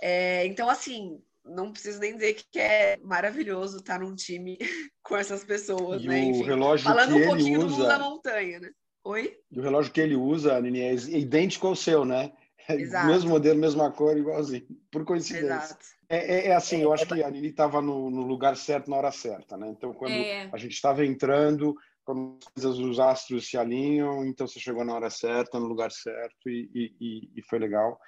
[0.00, 4.58] É, então, assim, não preciso nem dizer que é maravilhoso estar num time
[5.02, 6.14] com essas pessoas, e né?
[6.14, 7.76] O Enfim, relógio falando que um pouquinho ele do usa...
[7.76, 8.70] mundo da montanha, né?
[9.04, 9.36] Oi?
[9.50, 12.32] E o relógio que ele usa, Nini, é idêntico ao seu, né?
[12.66, 13.06] É Exato.
[13.06, 15.54] Mesmo modelo, mesma cor, igualzinho, por coincidência.
[15.54, 15.84] Exato.
[16.08, 18.96] É, é, é assim, eu acho que a Nini estava no, no, lugar certo na
[18.96, 19.68] hora certa, né?
[19.68, 20.48] Então, quando É.
[20.52, 24.94] a gente estava entrando, quando as coisas, os astros se alinham, então você chegou na
[24.94, 27.98] hora certa, no lugar certo e, e, e foi legal.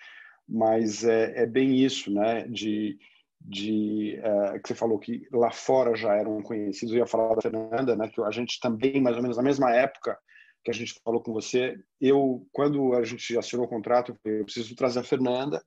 [0.49, 2.47] Mas é, é bem isso, né?
[2.49, 2.99] De,
[3.41, 6.95] de é, que você falou que lá fora já eram conhecidos.
[6.95, 8.09] Eu ia falar da Fernanda, né?
[8.09, 10.17] Que a gente também, mais ou menos na mesma época
[10.65, 14.41] que a gente falou com você, eu quando a gente assinou o contrato, eu, falei,
[14.41, 15.63] eu preciso trazer a Fernanda.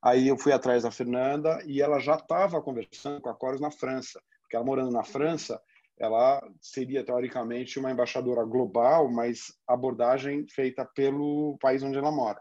[0.00, 3.70] Aí eu fui atrás da Fernanda e ela já estava conversando com a Coros na
[3.70, 5.60] França, porque ela morando na França,
[5.98, 12.40] ela seria teoricamente uma embaixadora global, mas abordagem feita pelo país onde ela mora.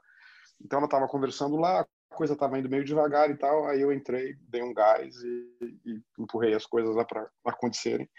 [0.64, 3.92] Então ela estava conversando lá, a coisa estava indo meio devagar e tal, aí eu
[3.92, 8.10] entrei, dei um gás e, e empurrei as coisas lá para acontecerem.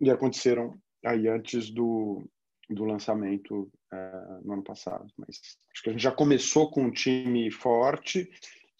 [0.00, 2.28] E aconteceram aí antes do,
[2.68, 5.06] do lançamento é, no ano passado.
[5.16, 5.40] Mas
[5.72, 8.28] acho que a gente já começou com um time forte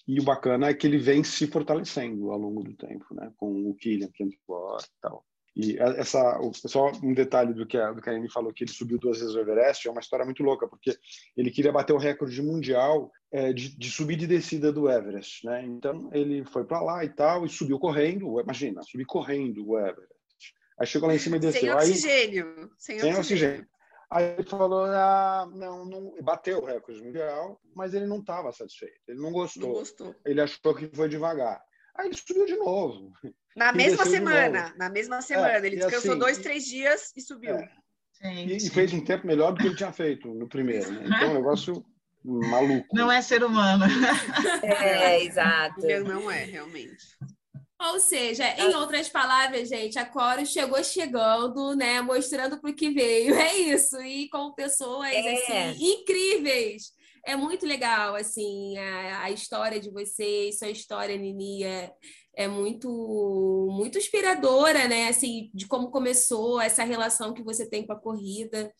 [0.06, 3.32] e o bacana é que ele vem se fortalecendo ao longo do tempo, né?
[3.36, 5.24] Com o Kylian, que entrou e tal.
[5.56, 8.70] E essa, só um detalhe do que a, do que a Anne falou, que ele
[8.70, 10.94] subiu duas vezes o Everest, é uma história muito louca, porque
[11.34, 15.64] ele queria bater o recorde mundial é, de, de subida e descida do Everest, né?
[15.64, 20.14] Então ele foi para lá e tal, e subiu correndo, imagina, subir correndo o Everest.
[20.78, 21.60] Aí chegou lá em cima e desceu.
[21.62, 22.46] Sem oxigênio.
[22.46, 23.20] Aí, sem, sem oxigênio.
[23.20, 23.68] oxigênio.
[24.10, 29.00] Aí ele falou, ah, não, não, bateu o recorde mundial, mas ele não estava satisfeito,
[29.08, 29.68] ele não gostou.
[29.68, 30.14] Não gostou.
[30.24, 31.64] Ele achou que foi devagar.
[31.96, 33.10] Aí ele subiu de novo.
[33.56, 35.66] Na mesma semana, na mesma semana.
[35.66, 37.56] ele e descansou assim, dois, três dias e subiu.
[37.56, 37.68] É.
[38.22, 40.90] E, e fez um tempo melhor do que ele tinha feito no primeiro.
[40.92, 41.04] Né?
[41.06, 41.84] Então, o negócio
[42.22, 42.94] maluco.
[42.94, 43.84] Não é ser humano.
[44.62, 45.80] É, exato.
[46.04, 47.04] Não é, realmente.
[47.78, 52.00] Ou seja, em outras palavras, gente, a Coro chegou chegando, né?
[52.00, 53.34] Mostrando para o que veio.
[53.36, 54.00] É isso.
[54.02, 55.34] E com pessoas É.
[55.34, 56.92] assim, incríveis.
[57.26, 61.92] É muito legal, assim, a, a história de vocês, sua história, Nini, é,
[62.36, 62.88] é muito,
[63.72, 65.08] muito inspiradora, né?
[65.08, 68.72] Assim, de como começou essa relação que você tem com a corrida.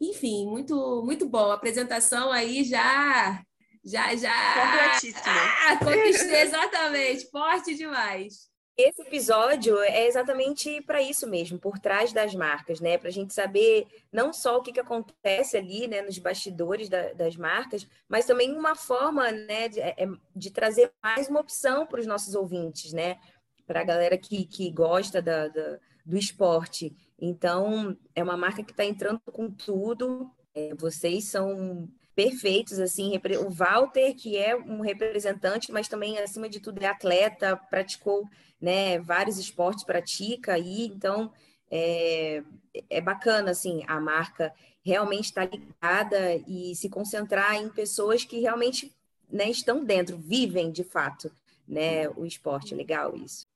[0.00, 1.50] Enfim, muito, muito bom.
[1.50, 3.42] A apresentação aí já,
[3.84, 4.54] já, já.
[4.54, 5.40] Completíssima.
[5.66, 7.28] Ah, conquistei exatamente.
[7.30, 8.49] Forte demais.
[8.82, 12.96] Esse episódio é exatamente para isso mesmo, por trás das marcas, né?
[12.96, 17.12] Para a gente saber não só o que, que acontece ali, né, nos bastidores da-
[17.12, 22.00] das marcas, mas também uma forma, né, de, é- de trazer mais uma opção para
[22.00, 23.18] os nossos ouvintes, né?
[23.66, 26.96] Para a galera que, que gosta da- da- do esporte.
[27.18, 30.30] Então, é uma marca que está entrando com tudo.
[30.54, 33.18] É, vocês são perfeitos, assim.
[33.44, 38.28] O Walter, que é um representante, mas também, acima de tudo, é atleta, praticou
[38.60, 41.32] né, vários esportes pratica aí, então
[41.70, 42.42] é,
[42.90, 44.52] é bacana assim a marca
[44.84, 48.92] realmente estar ligada e se concentrar em pessoas que realmente
[49.30, 51.30] né, estão dentro, vivem de fato
[51.66, 52.74] né, o esporte.
[52.74, 53.49] Legal isso.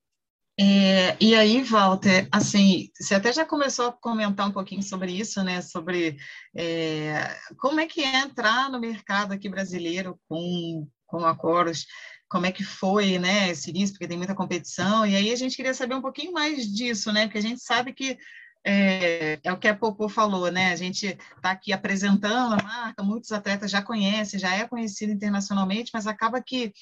[0.59, 5.43] É, e aí, Walter, assim, você até já começou a comentar um pouquinho sobre isso,
[5.43, 5.61] né?
[5.61, 6.17] Sobre
[6.57, 11.87] é, como é que é entrar no mercado aqui brasileiro com, com a Coros,
[12.29, 15.55] como é que foi, né, esse início, porque tem muita competição, e aí a gente
[15.57, 17.27] queria saber um pouquinho mais disso, né?
[17.27, 18.17] Porque a gente sabe que
[18.65, 20.73] é, é o que a Popô falou, né?
[20.73, 25.91] A gente está aqui apresentando a marca, muitos atletas já conhecem, já é conhecido internacionalmente,
[25.93, 26.73] mas acaba que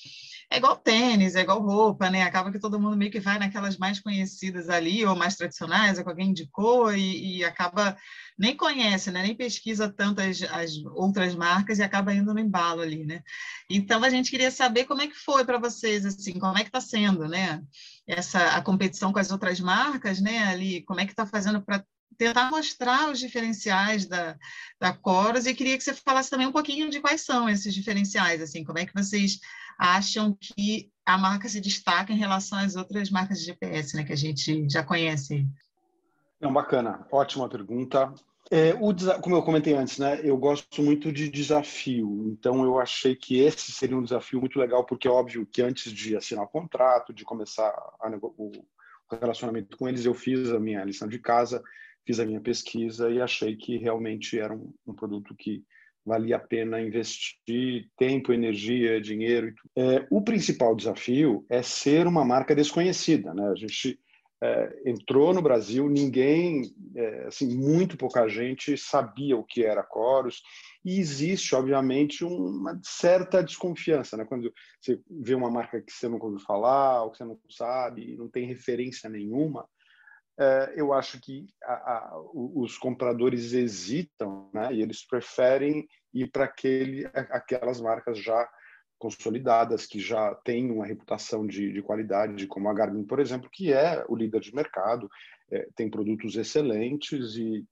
[0.53, 2.23] é igual tênis, é igual roupa, né?
[2.23, 6.05] Acaba que todo mundo meio que vai naquelas mais conhecidas ali, ou mais tradicionais, ou
[6.05, 7.97] que alguém indicou, e, e acaba
[8.39, 9.23] nem conhece, né?
[9.23, 13.23] Nem pesquisa tantas as outras marcas e acaba indo no embalo ali, né?
[13.69, 16.69] Então a gente queria saber como é que foi para vocês, assim, como é que
[16.69, 17.63] está sendo, né?
[18.07, 20.45] Essa a competição com as outras marcas, né?
[20.45, 21.83] Ali, como é que está fazendo para
[22.17, 24.37] tentar mostrar os diferenciais da,
[24.81, 28.41] da Coros e queria que você falasse também um pouquinho de quais são esses diferenciais,
[28.41, 29.41] assim, como é que vocês
[29.79, 34.13] acham que a marca se destaca em relação às outras marcas de GPS, né, que
[34.13, 35.47] a gente já conhece.
[36.41, 38.13] Não, bacana, ótima pergunta.
[38.51, 43.17] É, o, como eu comentei antes, né, eu gosto muito de desafio, então eu achei
[43.17, 46.49] que esse seria um desafio muito legal, porque é óbvio que antes de assinar o
[46.49, 48.53] contrato, de começar a, o
[49.11, 51.63] relacionamento com eles, eu fiz a minha lição de casa,
[52.07, 55.63] fiz a minha pesquisa e achei que realmente era um, um produto que
[56.05, 59.49] valia a pena investir tempo, energia, dinheiro.
[59.49, 59.71] E tudo.
[59.77, 63.49] É, o principal desafio é ser uma marca desconhecida, né?
[63.49, 63.99] A gente
[64.43, 70.43] é, entrou no Brasil, ninguém, é, assim, muito pouca gente sabia o que era Coros
[70.85, 74.25] e existe, obviamente, uma certa desconfiança, né?
[74.25, 78.17] Quando você vê uma marca que você nunca ouviu falar, ou que você não sabe,
[78.17, 79.65] não tem referência nenhuma,
[80.77, 84.73] eu acho que a, a, os compradores hesitam, né?
[84.73, 88.49] E eles preferem ir para aquele, aquelas marcas já
[88.99, 93.73] consolidadas, que já têm uma reputação de, de, qualidade, como a Garmin, por exemplo, que
[93.73, 95.11] é o líder de mercado,
[95.51, 97.67] é, tem produtos excelentes e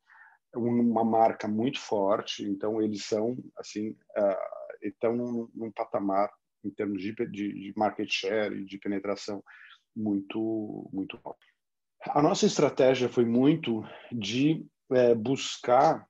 [0.52, 2.42] uma marca muito forte.
[2.42, 6.28] Então eles são assim, uh, estão num, num, patamar
[6.64, 9.42] em termos de, de, de market share e de penetração
[9.94, 11.46] muito muito alto.
[12.08, 16.08] A nossa estratégia foi muito de é, buscar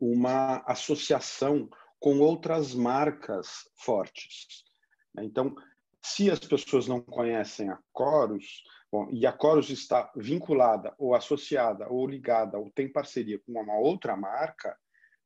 [0.00, 1.68] uma associação
[2.00, 4.64] com outras marcas fortes.
[5.20, 5.54] Então,
[6.02, 11.88] se as pessoas não conhecem a Corus, bom, e a Corus está vinculada ou associada
[11.88, 14.76] ou ligada ou tem parceria com uma outra marca,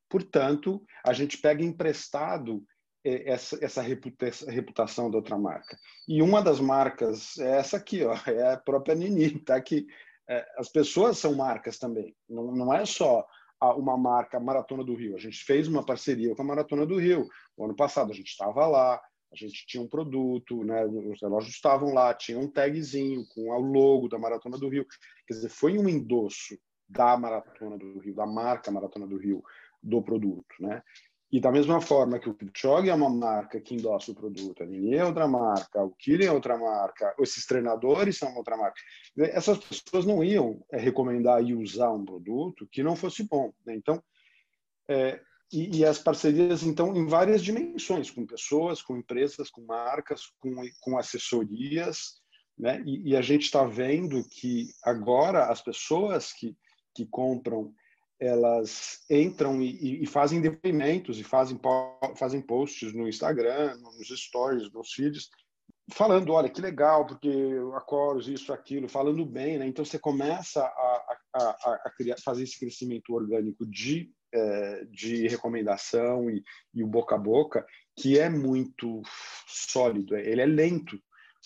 [0.07, 2.63] portanto, a gente pega emprestado
[3.07, 5.77] essa, essa reputação da outra marca.
[6.07, 9.59] E uma das marcas é essa aqui, ó, é a própria Nini, tá?
[9.61, 9.87] Que
[10.29, 12.15] é, as pessoas são marcas também.
[12.29, 13.25] Não, não é só
[13.75, 15.15] uma marca Maratona do Rio.
[15.15, 17.27] A gente fez uma parceria com a Maratona do Rio.
[17.55, 20.85] O ano passado a gente estava lá, a gente tinha um produto, né?
[20.85, 24.85] os relógios estavam lá, tinha um tagzinho com o logo da Maratona do Rio.
[25.25, 29.43] Quer dizer, foi um endosso da Maratona do Rio, da marca Maratona do Rio,
[29.81, 30.55] do produto.
[30.59, 30.81] Né?
[31.29, 34.65] E da mesma forma que o Kipchoge é uma marca que endossa o produto, a
[34.65, 38.79] Nini é outra marca, o Kilian é outra marca, esses treinadores são outra marca.
[39.17, 43.51] Essas pessoas não iam é, recomendar e usar um produto que não fosse bom.
[43.65, 43.75] Né?
[43.75, 44.01] Então,
[44.89, 45.19] é,
[45.51, 50.55] e, e, as parcerias, então, em várias dimensões, com pessoas, com empresas, com marcas, com,
[50.81, 52.21] com assessorias,
[52.57, 52.83] né?
[52.85, 56.57] E, e a gente está vendo que agora as pessoas que,
[56.95, 57.73] que compram
[58.19, 61.59] elas entram e, e, fazem depoimentos e fazem,
[62.15, 65.29] fazem posts no Instagram, nos stories, nos feeds,
[65.93, 67.29] falando, olha, que legal, porque
[67.75, 69.67] a Chorus, isso, aquilo, falando bem, né?
[69.67, 76.29] Então você começa a, a, a criar, fazer esse crescimento orgânico de, é, de recomendação
[76.29, 79.01] e, e o boca a boca, que é muito
[79.47, 80.99] sólido, ele é lento,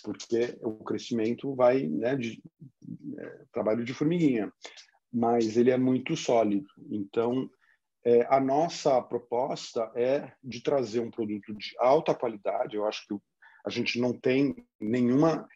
[0.03, 2.41] porque o crescimento vai né, de
[3.19, 4.51] é, trabalho de formiguinha,
[5.11, 6.67] mas ele é muito sólido.
[6.89, 7.49] Então,
[8.03, 12.75] é, a nossa proposta é de trazer um produto de alta qualidade.
[12.75, 13.15] Eu acho que
[13.65, 15.47] a gente não tem nenhuma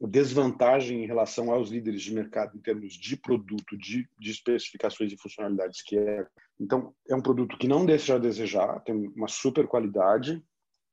[0.00, 5.16] desvantagem em relação aos líderes de mercado em termos de produto, de, de especificações e
[5.16, 6.26] funcionalidades que é.
[6.58, 10.42] Então, é um produto que não deixa a desejar, tem uma super qualidade,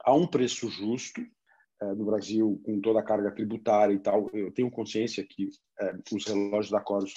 [0.03, 1.21] a um preço justo,
[1.81, 4.29] é, no Brasil, com toda a carga tributária e tal.
[4.33, 7.13] Eu tenho consciência que é, os relógios da Coros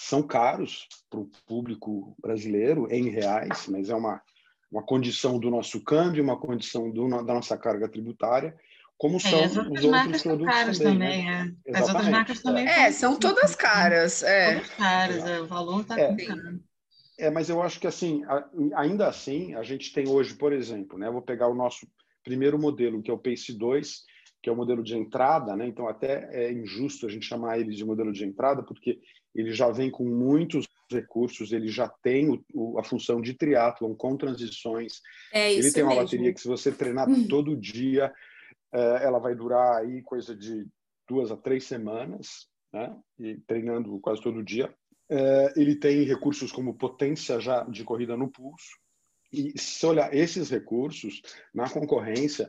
[0.00, 4.22] são caros para o público brasileiro, em reais, mas é uma,
[4.70, 8.56] uma condição do nosso câmbio, uma condição do, da nossa carga tributária
[8.98, 11.24] como é, são é, as outras os outros produtos caras também.
[11.24, 11.78] também é.
[11.78, 12.66] As outras marcas também.
[12.66, 14.22] É, são todas caras.
[14.24, 14.54] É.
[14.54, 16.16] Todas caras, é, o valor está é.
[16.16, 16.60] caro.
[17.16, 18.22] É, mas eu acho que assim,
[18.74, 21.86] ainda assim, a gente tem hoje, por exemplo, né, vou pegar o nosso
[22.24, 24.02] primeiro modelo, que é o Pace 2,
[24.42, 25.66] que é o modelo de entrada, né?
[25.66, 29.00] Então até é injusto a gente chamar ele de modelo de entrada, porque
[29.34, 33.94] ele já vem com muitos recursos, ele já tem o, o, a função de triatlon
[33.94, 35.00] com transições.
[35.32, 36.04] É ele tem uma mesmo.
[36.04, 38.12] bateria que se você treinar todo dia,
[38.72, 40.66] é, ela vai durar aí coisa de
[41.08, 42.94] duas a três semanas, né?
[43.18, 44.72] E treinando quase todo dia.
[45.10, 48.78] É, ele tem recursos como potência já de corrida no pulso.
[49.32, 51.20] E se olhar esses recursos
[51.54, 52.48] na concorrência,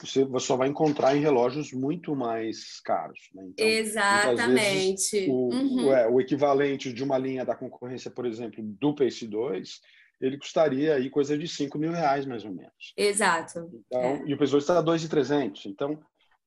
[0.00, 3.18] você só vai encontrar em relógios muito mais caros.
[3.34, 3.48] Né?
[3.48, 5.26] Então, Exatamente.
[5.28, 5.86] O, uhum.
[5.86, 9.80] o, é, o, equivalente de uma linha da concorrência, por exemplo, do Pace 2,
[10.20, 12.94] ele custaria aí coisa de 5 mil reais, mais ou menos.
[12.96, 13.70] Exato.
[13.86, 14.22] Então, é.
[14.24, 15.66] E o Pace 2 está 2,300.
[15.66, 16.00] Então,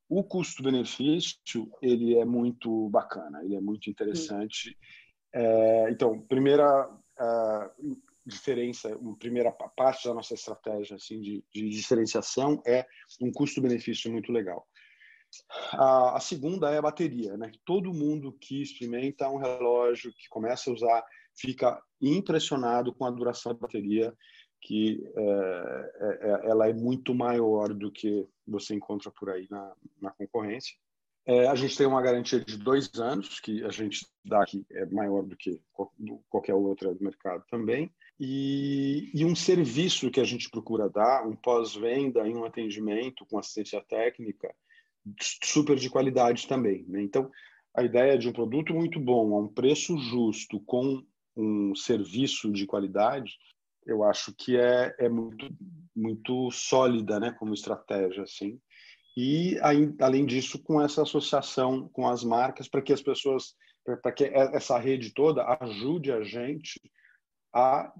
[0.10, 4.78] o custo-benefício, ele é muito bacana, ele é muito interessante.
[5.34, 12.62] É, então, primeira uh, diferença, uma primeira parte da nossa estratégia assim, de, de diferenciação
[12.66, 12.86] é
[13.22, 14.68] um custo-benefício muito legal.
[15.74, 17.52] A, a, segunda é a bateria, né?
[17.66, 21.04] Todo mundo que experimenta um relógio, que começa a usar,
[21.36, 24.14] fica impressionado com a duração da bateria,
[24.62, 29.76] que é, é, é, ela é muito maior do que você encontra por aí na,
[30.02, 30.76] na concorrência.
[31.28, 34.86] É, a gente tem uma garantia de dois anos, que a gente dá aqui é
[34.86, 35.60] maior do que
[36.30, 37.92] qualquer outra do mercado também.
[38.19, 43.38] E, e um serviço que a gente procura dar, um pós-venda e um atendimento com
[43.38, 44.54] assistência técnica
[45.21, 46.86] super de qualidade também.
[46.88, 47.01] Né?
[47.01, 47.30] Então,
[47.75, 51.04] a ideia de um produto muito bom, a um preço justo, com
[51.36, 53.34] um serviço de qualidade,
[53.86, 55.47] eu acho que é, é muito,
[55.95, 58.23] muito sólida né, como estratégia.
[58.23, 58.60] Assim.
[59.15, 59.58] E,
[59.99, 63.56] além disso, com essa associação com as marcas, para que as pessoas,
[64.01, 66.80] para que essa rede toda ajude a gente
[67.56, 67.94] a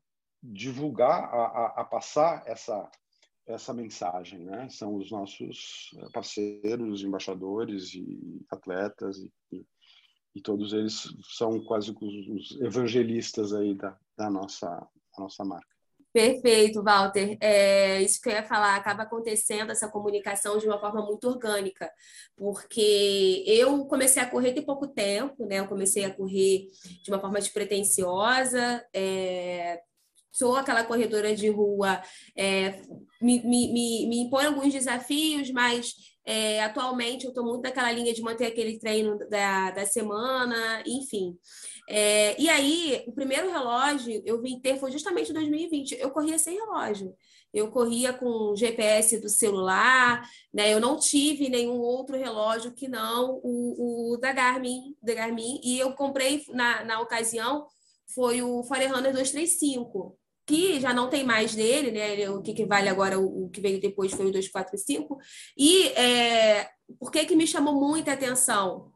[0.44, 2.92] divulgar, a, a, passar essa,
[3.48, 4.68] essa mensagem, né?
[4.70, 9.66] São os nossos eh, parceiros, embaixadores e atletas e, e,
[10.36, 15.75] e todos eles são quase os, os evangelistas aí da, da nossa, da nossa marca.
[16.16, 17.38] Perfeito, Walter.
[17.42, 21.92] É, isso que eu ia falar, acaba acontecendo essa comunicação de uma forma muito orgânica,
[22.38, 25.60] porque eu comecei a correr tem pouco tempo, né?
[25.60, 26.68] Eu comecei a correr
[27.04, 29.82] de uma forma despretensiosa, é,
[30.36, 32.02] sou aquela corredora de rua,
[32.38, 32.82] é,
[33.22, 35.96] me, me, me, me impõe alguns desafios, mas
[36.26, 41.38] é, atualmente eu estou muito naquela linha de manter aquele treino da, da semana, enfim.
[41.88, 45.94] É, e aí, o primeiro relógio eu vim ter foi justamente em 2020.
[45.94, 47.16] Eu corria sem relógio.
[47.54, 50.22] Eu corria com GPS do celular,
[50.54, 50.74] né?
[50.74, 55.62] Eu não tive nenhum outro relógio que não o, o da Garmin, da Garmin.
[55.64, 57.66] E eu comprei na, na ocasião
[58.14, 62.30] foi o Forerunner 235 que já não tem mais dele, né?
[62.30, 65.18] O que, que vale agora, o, o, que veio depois foi o 245.
[65.58, 68.92] E é, por que, que me chamou muita atenção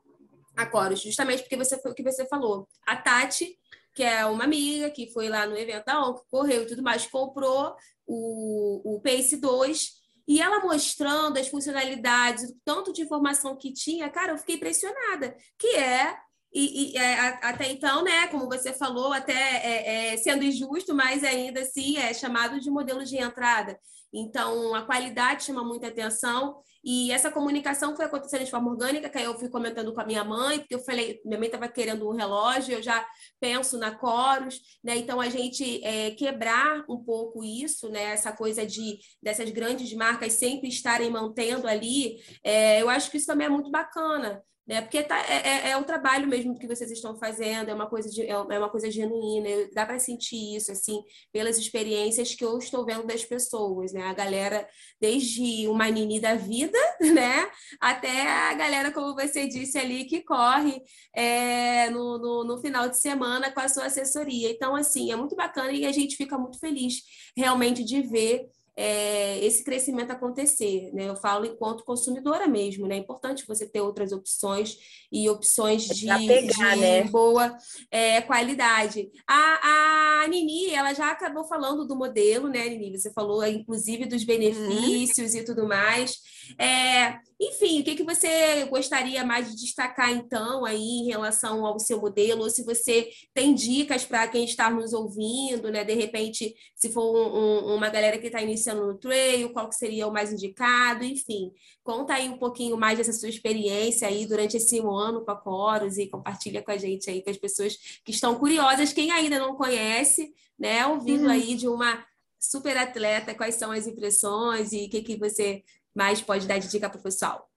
[0.55, 1.01] a Chorus?
[1.01, 2.67] Justamente porque você foi o que você falou.
[2.85, 3.57] A Tati,
[3.95, 7.07] que é uma amiga que foi lá no evento da ONU, correu e tudo mais,
[7.07, 7.75] comprou
[8.05, 14.07] o, o Pace 2 e ela mostrando as funcionalidades, o tanto de informação que tinha,
[14.09, 16.15] cara, eu fiquei impressionada, que é
[16.53, 21.23] e, e é, até então, né, como você falou, até é, é, sendo injusto, mas
[21.23, 23.79] ainda assim é chamado de modelo de entrada.
[24.11, 29.19] Então, a qualidade chama muita atenção e essa comunicação foi acontecendo de forma orgânica, que
[29.19, 32.15] eu fui comentando com a minha mãe, porque eu falei, minha mãe estava querendo um
[32.15, 33.05] relógio, eu já
[33.39, 34.95] penso na Coros, né?
[34.97, 38.05] Então, a gente é, quebrar um pouco isso, né?
[38.13, 43.27] Essa coisa de dessas grandes marcas sempre estarem mantendo ali, é, eu acho que isso
[43.27, 44.83] também é muito bacana, né?
[44.83, 48.07] Porque tá, é, é, é, o trabalho mesmo que vocês estão fazendo, é uma coisa,
[48.07, 51.01] de, é, é uma coisa genuína, dá para sentir isso, assim,
[51.33, 54.03] pelas experiências que eu estou vendo das pessoas, né?
[54.03, 54.67] A galera,
[55.01, 57.49] desde uma Nini da vida, né?
[57.81, 60.79] Até a galera, como você disse ali, que corre
[61.15, 64.51] é, no, no, no final de semana com a sua assessoria.
[64.51, 67.01] Então, assim, é muito bacana e a gente fica muito feliz
[67.35, 68.45] realmente de ver
[68.81, 70.89] é, esse crescimento acontecer.
[70.93, 71.09] Né?
[71.09, 72.95] Eu falo enquanto consumidora mesmo, né?
[72.95, 74.77] É importante você ter outras opções
[75.11, 77.03] e opções de, pegar, de né?
[77.03, 77.53] boa
[77.91, 79.11] é, qualidade.
[79.27, 82.97] A, a Nini, ela já acabou falando do modelo, né, Nini?
[82.97, 85.39] Você falou, inclusive, dos benefícios uhum.
[85.39, 86.17] e tudo mais.
[86.57, 91.79] É, enfim, o que, que você gostaria mais de destacar, então, aí em relação ao
[91.79, 92.43] seu modelo?
[92.43, 95.83] Ou se você tem dicas para quem está nos ouvindo, né?
[95.83, 99.75] De repente, se for um, um, uma galera que está iniciando no trail, qual que
[99.75, 101.03] seria o mais indicado?
[101.03, 101.51] Enfim,
[101.83, 105.97] conta aí um pouquinho mais dessa sua experiência aí durante esse ano com a Coros
[105.97, 109.55] e compartilha com a gente aí, com as pessoas que estão curiosas, quem ainda não
[109.55, 110.85] conhece, né?
[110.85, 111.31] Ouvindo hum.
[111.31, 112.05] aí de uma
[112.39, 115.63] super atleta, quais são as impressões e o que, que você
[115.93, 117.48] mais pode dar de dica para o pessoal.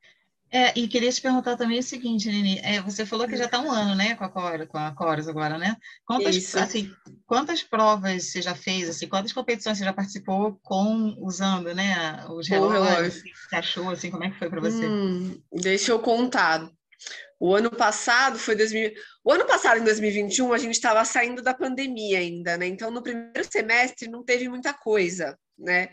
[0.55, 3.59] É, e queria te perguntar também o seguinte, Nini, é, você falou que já está
[3.59, 5.74] um ano, né, com a Cora, com a Coros agora, né?
[6.05, 6.92] Quantas, assim,
[7.24, 12.46] quantas provas você já fez, assim, quantas competições você já participou com usando, né, os
[12.46, 12.84] relógios?
[12.86, 13.20] Relógio.
[13.20, 14.86] O que você achou, assim, como é que foi para você?
[14.86, 16.70] Hum, deixa eu contar.
[17.40, 18.92] O ano passado foi 2000...
[19.24, 22.66] O ano passado, em 2021, a gente estava saindo da pandemia ainda, né?
[22.66, 25.88] Então, no primeiro semestre não teve muita coisa, né?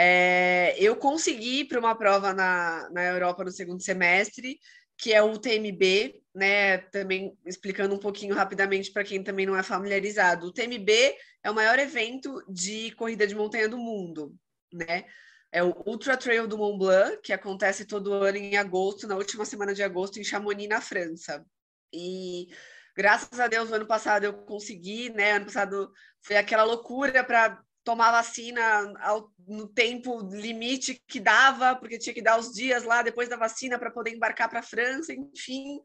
[0.00, 4.60] É, eu consegui para uma prova na, na Europa no segundo semestre,
[4.96, 6.78] que é o TMB, né?
[6.78, 10.46] Também explicando um pouquinho rapidamente para quem também não é familiarizado.
[10.46, 14.32] O TMB é o maior evento de corrida de montanha do mundo,
[14.72, 15.04] né?
[15.50, 19.44] É o Ultra Trail do Mont Blanc, que acontece todo ano em agosto, na última
[19.44, 21.44] semana de agosto, em Chamonix, na França.
[21.92, 22.46] E
[22.96, 25.32] graças a Deus, no ano passado eu consegui, né?
[25.32, 25.90] Ano passado
[26.22, 32.20] foi aquela loucura para tomar vacina ao, no tempo limite que dava, porque tinha que
[32.20, 35.80] dar os dias lá depois da vacina para poder embarcar para a França, enfim.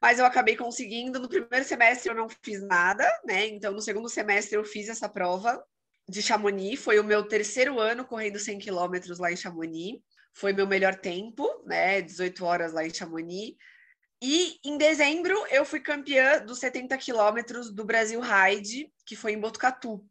[0.00, 1.20] Mas eu acabei conseguindo.
[1.20, 3.48] No primeiro semestre eu não fiz nada, né?
[3.48, 5.62] Então, no segundo semestre eu fiz essa prova
[6.08, 6.80] de Chamonix.
[6.80, 10.00] Foi o meu terceiro ano correndo 100 quilômetros lá em Chamonix.
[10.32, 12.00] Foi meu melhor tempo, né?
[12.00, 13.58] 18 horas lá em Chamonix.
[14.22, 19.38] E em dezembro eu fui campeã dos 70 quilômetros do Brasil Ride, que foi em
[19.38, 20.02] Botucatu.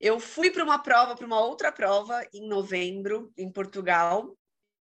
[0.00, 4.36] Eu fui para uma prova, para uma outra prova em novembro, em Portugal.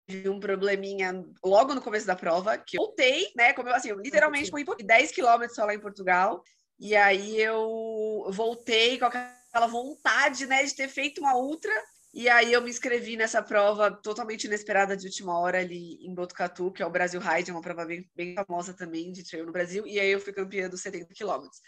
[0.08, 3.54] Tive um probleminha logo no começo da prova, que eu voltei, né?
[3.54, 6.44] Como eu, assim, eu literalmente fui 10 quilômetros só lá em Portugal.
[6.80, 11.74] E aí eu voltei com aquela vontade, né, de ter feito uma ultra.
[12.14, 16.72] E aí eu me inscrevi nessa prova totalmente inesperada de última hora ali em Botucatu,
[16.72, 19.52] que é o Brasil Ride, é uma prova bem, bem famosa também de trail no
[19.52, 19.86] Brasil.
[19.86, 21.62] E aí eu fui campeã dos 70 quilômetros.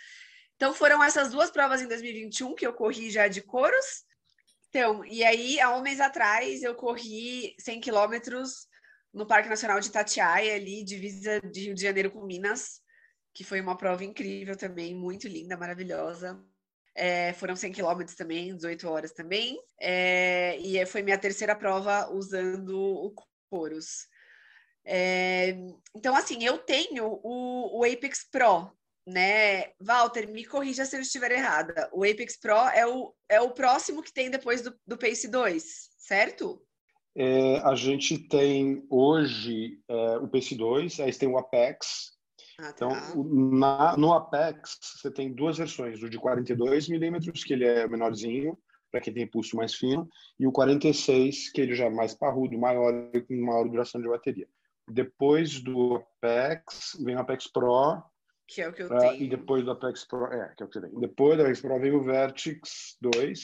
[0.61, 4.05] Então foram essas duas provas em 2021 que eu corri já de coros.
[4.69, 8.67] Então, e aí, há um mês atrás, eu corri 100 quilômetros
[9.11, 12.79] no Parque Nacional de Itatiaia, ali, divisa de Rio de Janeiro com Minas,
[13.33, 16.39] que foi uma prova incrível também, muito linda, maravilhosa.
[16.93, 19.59] É, foram 100 quilômetros também, 18 horas também.
[19.79, 23.15] É, e foi minha terceira prova usando o
[23.49, 24.05] Coros.
[24.85, 25.57] É,
[25.95, 28.71] então, assim, eu tenho o, o Apex Pro,
[29.05, 29.71] né?
[29.79, 31.89] Walter, me corrija se eu estiver errada.
[31.91, 35.63] O Apex Pro é o, é o próximo que tem depois do, do Pace 2,
[35.97, 36.61] certo?
[37.15, 42.11] É, a gente tem hoje é, o Pace 2, aí tem o Apex.
[42.59, 42.87] Ah, tá.
[42.87, 47.87] Então, na, no Apex, você tem duas versões: o de 42 milímetros, que ele é
[47.87, 48.57] menorzinho,
[48.91, 50.07] para quem tem pulso mais fino,
[50.39, 54.07] e o 46, que ele já é mais parrudo, maior e com maior duração de
[54.07, 54.47] bateria.
[54.89, 58.03] Depois do Apex, vem o Apex Pro,
[58.53, 59.23] que é o que eu uh, tenho.
[59.23, 60.99] E depois do Apex Pro, é, que é o que você tem.
[60.99, 63.39] Depois do Apex Pro veio o Vertix 2,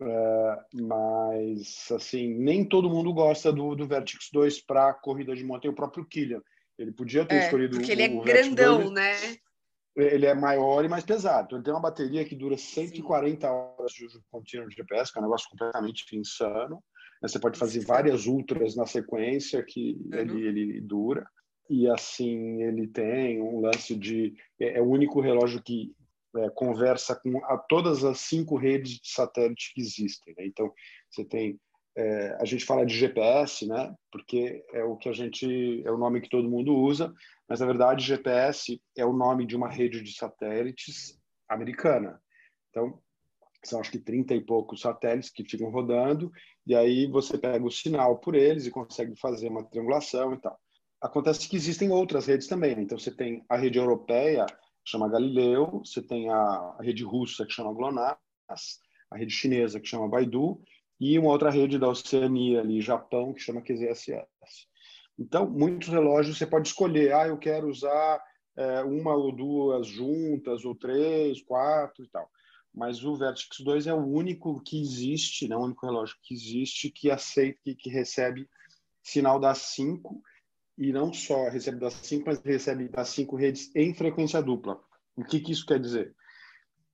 [0.00, 5.44] uh, é, mas, assim, nem todo mundo gosta do, do Vertix 2 para corrida de
[5.44, 6.42] montanha, o próprio Killian.
[6.76, 9.12] Ele podia ter é, escolhido porque ele é grandão, 2, né?
[9.96, 11.46] Ele é maior e mais pesado.
[11.46, 13.52] Então, ele tem uma bateria que dura 140 Sim.
[13.52, 16.82] horas de uso contínuo de GPS, que é um negócio completamente insano.
[17.22, 20.18] Você pode fazer várias ultras na sequência que uhum.
[20.18, 21.28] ele, ele dura.
[21.70, 25.94] E assim ele tem um lance de é, é o único relógio que
[26.36, 30.34] é, conversa com a, todas as cinco redes de satélite que existem.
[30.36, 30.46] Né?
[30.46, 30.72] Então
[31.08, 31.60] você tem
[31.96, 33.94] é, a gente fala de GPS, né?
[34.12, 37.12] Porque é o que a gente é o nome que todo mundo usa,
[37.48, 42.20] mas na verdade GPS é o nome de uma rede de satélites americana.
[42.70, 43.00] Então
[43.64, 46.32] são acho que 30 e poucos satélites que ficam rodando
[46.66, 50.58] e aí você pega o sinal por eles e consegue fazer uma triangulação e tal.
[51.00, 52.76] Acontece que existem outras redes também.
[52.76, 52.82] Né?
[52.82, 57.52] Então você tem a rede europeia que chama Galileu, você tem a rede russa que
[57.52, 58.80] chama GLONASS,
[59.10, 60.60] a rede chinesa que chama Baidu
[60.98, 64.68] e uma outra rede da Oceania ali, Japão, que chama QZSS.
[65.18, 68.22] Então, muitos relógios você pode escolher, ah, eu quero usar
[68.56, 72.30] é, uma ou duas juntas, ou três, quatro e tal.
[72.72, 76.90] Mas o Vertix 2 é o único que existe, né, o único relógio que existe
[76.90, 78.48] que aceita, que, que recebe
[79.02, 80.22] sinal das cinco,
[80.80, 84.80] e não só recebe das cinco, mas recebe das cinco redes em frequência dupla.
[85.14, 86.14] O que, que isso quer dizer?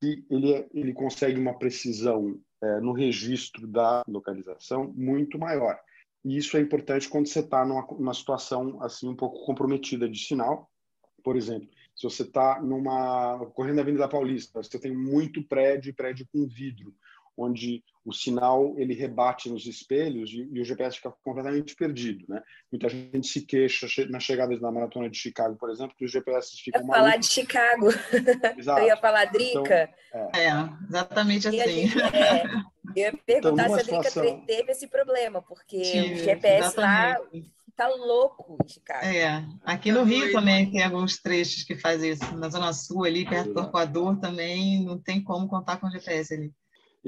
[0.00, 5.78] Que ele, é, ele consegue uma precisão é, no registro da localização muito maior.
[6.24, 10.18] E isso é importante quando você está numa, numa situação assim um pouco comprometida de
[10.18, 10.68] sinal.
[11.22, 16.26] Por exemplo, se você está numa correndo a Avenida Paulista, você tem muito prédio prédio
[16.32, 16.92] com vidro
[17.36, 22.40] onde o sinal ele rebate nos espelhos e, e, o GPS fica completamente perdido, né?
[22.70, 26.56] Muita gente se queixa na chegada da maratona de Chicago, por exemplo, que os GPS
[26.62, 27.88] ficam Eu ia falar de Chicago.
[28.56, 28.80] Exato.
[28.80, 29.90] Eu ia falar Drica.
[30.08, 30.46] Então, é.
[30.46, 30.68] é.
[30.88, 31.88] exatamente assim.
[31.88, 32.62] Gente, é, eu
[32.94, 34.46] ia perguntar então, se a Drica situação...
[34.46, 37.40] teve esse problema, porque Tive, o GPS exatamente.
[37.40, 39.04] lá tá louco em Chicago.
[39.04, 42.36] É, aqui no Rio também tem alguns trechos que fazem isso.
[42.36, 46.52] Na Zona Sul, ali, perto do Equador, também não tem como contar com GPS ali.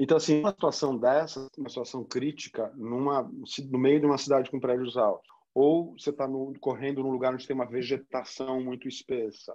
[0.01, 3.29] Então, assim, uma situação dessa, uma situação crítica, numa,
[3.69, 6.25] no meio de uma cidade com prédios altos, ou você está
[6.61, 9.53] correndo num lugar onde tem uma vegetação muito espessa,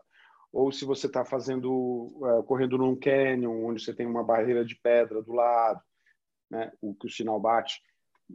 [0.52, 4.76] ou se você está fazendo é, correndo num canyon onde você tem uma barreira de
[4.76, 5.80] pedra do lado,
[6.50, 7.80] né, o que o sinal bate.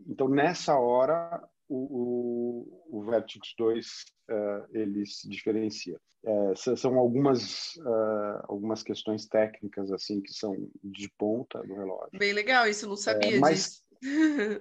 [0.08, 6.00] Então nessa hora o, o, o Vertex 2 uh, é, ele se diferencia.
[6.26, 10.54] É, são algumas uh, algumas questões técnicas assim que são
[10.84, 12.20] de ponta do relógio.
[12.20, 13.84] Bem legal, isso não sabia é, mas, disso.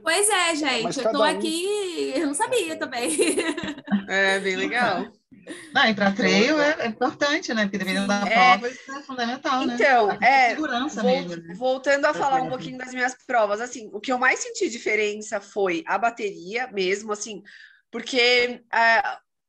[0.03, 1.24] Pois é, gente, eu estou um...
[1.24, 3.16] aqui, eu não sabia também.
[4.09, 5.12] É, bem legal.
[5.72, 7.62] Não, e para treino é, é, importante, né?
[7.64, 9.74] Porque dependendo da é, prova, isso é fundamental, né?
[9.74, 11.36] Então, é, segurança vou, mesmo.
[11.36, 11.55] Né?
[11.55, 15.41] Voltando a falar um pouquinho das minhas provas, assim, o que eu mais senti diferença
[15.41, 17.43] foi a bateria mesmo, assim,
[17.91, 19.03] porque é,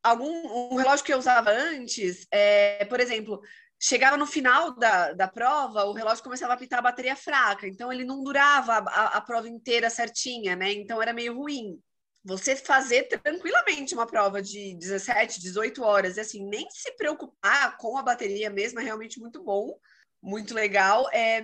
[0.03, 3.41] algum um relógio que eu usava antes, é, por exemplo,
[3.79, 7.91] chegava no final da, da prova, o relógio começava a apitar a bateria fraca, então
[7.91, 10.73] ele não durava a, a, a prova inteira certinha, né?
[10.73, 11.79] Então era meio ruim
[12.23, 17.97] você fazer tranquilamente uma prova de 17, 18 horas, e assim, nem se preocupar com
[17.97, 19.73] a bateria mesmo, é realmente muito bom,
[20.21, 21.09] muito legal.
[21.13, 21.41] É,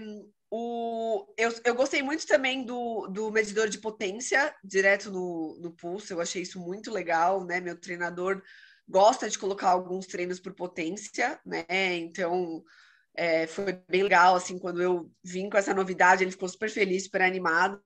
[0.51, 6.13] o, eu, eu gostei muito também do, do medidor de potência direto no, no pulso,
[6.13, 7.61] eu achei isso muito legal, né?
[7.61, 8.41] Meu treinador
[8.87, 11.65] gosta de colocar alguns treinos por potência, né?
[11.97, 12.63] Então.
[13.17, 17.05] É, foi bem legal, assim, quando eu vim com essa novidade, ele ficou super feliz,
[17.05, 17.81] super animado.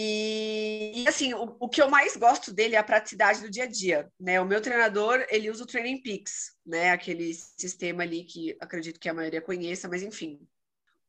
[0.00, 3.64] E, e assim, o, o, que eu mais gosto dele é a praticidade do dia
[3.64, 4.40] a dia, né?
[4.40, 6.90] O meu treinador, ele usa o Training Peaks, né?
[6.90, 10.38] Aquele sistema ali que acredito que a maioria conheça, mas enfim.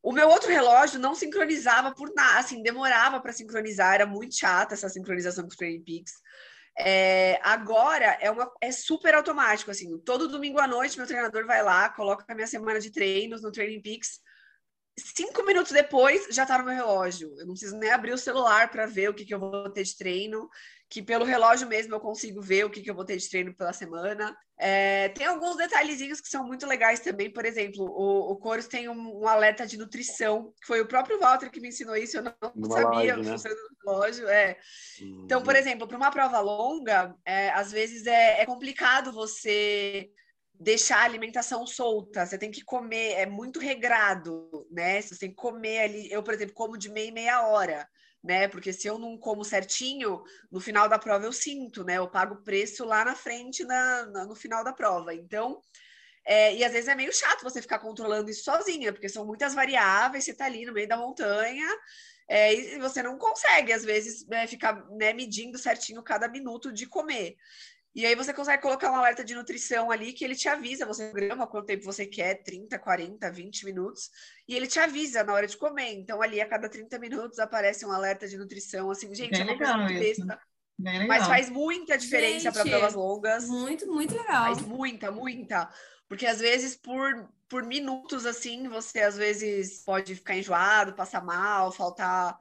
[0.01, 4.73] O meu outro relógio não sincronizava por nada, assim, demorava para sincronizar, era muito chata
[4.73, 6.13] essa sincronização com o Training Peaks.
[6.81, 11.61] É, agora é, uma, é super automático, assim, todo domingo à noite meu treinador vai
[11.61, 14.21] lá, coloca a minha semana de treinos no Training Peaks,
[14.99, 17.33] cinco minutos depois já está no meu relógio.
[17.37, 19.83] Eu não preciso nem abrir o celular para ver o que, que eu vou ter
[19.83, 20.49] de treino,
[20.89, 23.53] que pelo relógio mesmo eu consigo ver o que, que eu vou ter de treino
[23.53, 24.35] pela semana.
[24.57, 28.89] É, tem alguns detalhezinhos que são muito legais também, por exemplo, o, o Coros tem
[28.89, 32.23] um, um, alerta de nutrição, que foi o próprio Walter que me ensinou isso, eu
[32.23, 33.35] não Numa sabia live, né?
[33.35, 34.27] no relógio.
[34.27, 34.57] É.
[35.01, 35.21] Hum.
[35.23, 40.09] Então, por exemplo, para uma prova longa, é, às vezes é, é complicado você
[40.59, 45.01] deixar a alimentação solta, você tem que comer, é muito regrado, né?
[45.01, 47.87] Você tem que comer ali, eu, por exemplo, como de meia e meia hora,
[48.21, 48.47] né?
[48.49, 51.97] Porque se eu não como certinho, no final da prova eu sinto, né?
[51.97, 55.13] Eu pago preço lá na frente, na, na no final da prova.
[55.13, 55.61] Então,
[56.25, 59.53] é, e às vezes é meio chato você ficar controlando isso sozinha, porque são muitas
[59.53, 61.67] variáveis, você tá ali no meio da montanha,
[62.27, 66.85] é, e você não consegue, às vezes, né, ficar né, medindo certinho cada minuto de
[66.85, 67.35] comer.
[67.99, 71.09] E aí você consegue colocar um alerta de nutrição ali que ele te avisa, você
[71.09, 74.09] programa quanto tempo você quer, 30, 40, 20 minutos,
[74.47, 75.91] e ele te avisa na hora de comer.
[75.95, 79.43] Então ali a cada 30 minutos aparece um alerta de nutrição, assim, gente, é, é
[79.43, 80.39] uma coisa muito besta,
[80.79, 83.49] Mas faz muita diferença para provas longas.
[83.49, 84.45] Muito, muito legal.
[84.45, 85.69] Faz muita, muita.
[86.07, 91.69] Porque às vezes, por, por minutos assim, você às vezes pode ficar enjoado, passar mal,
[91.69, 92.37] faltar,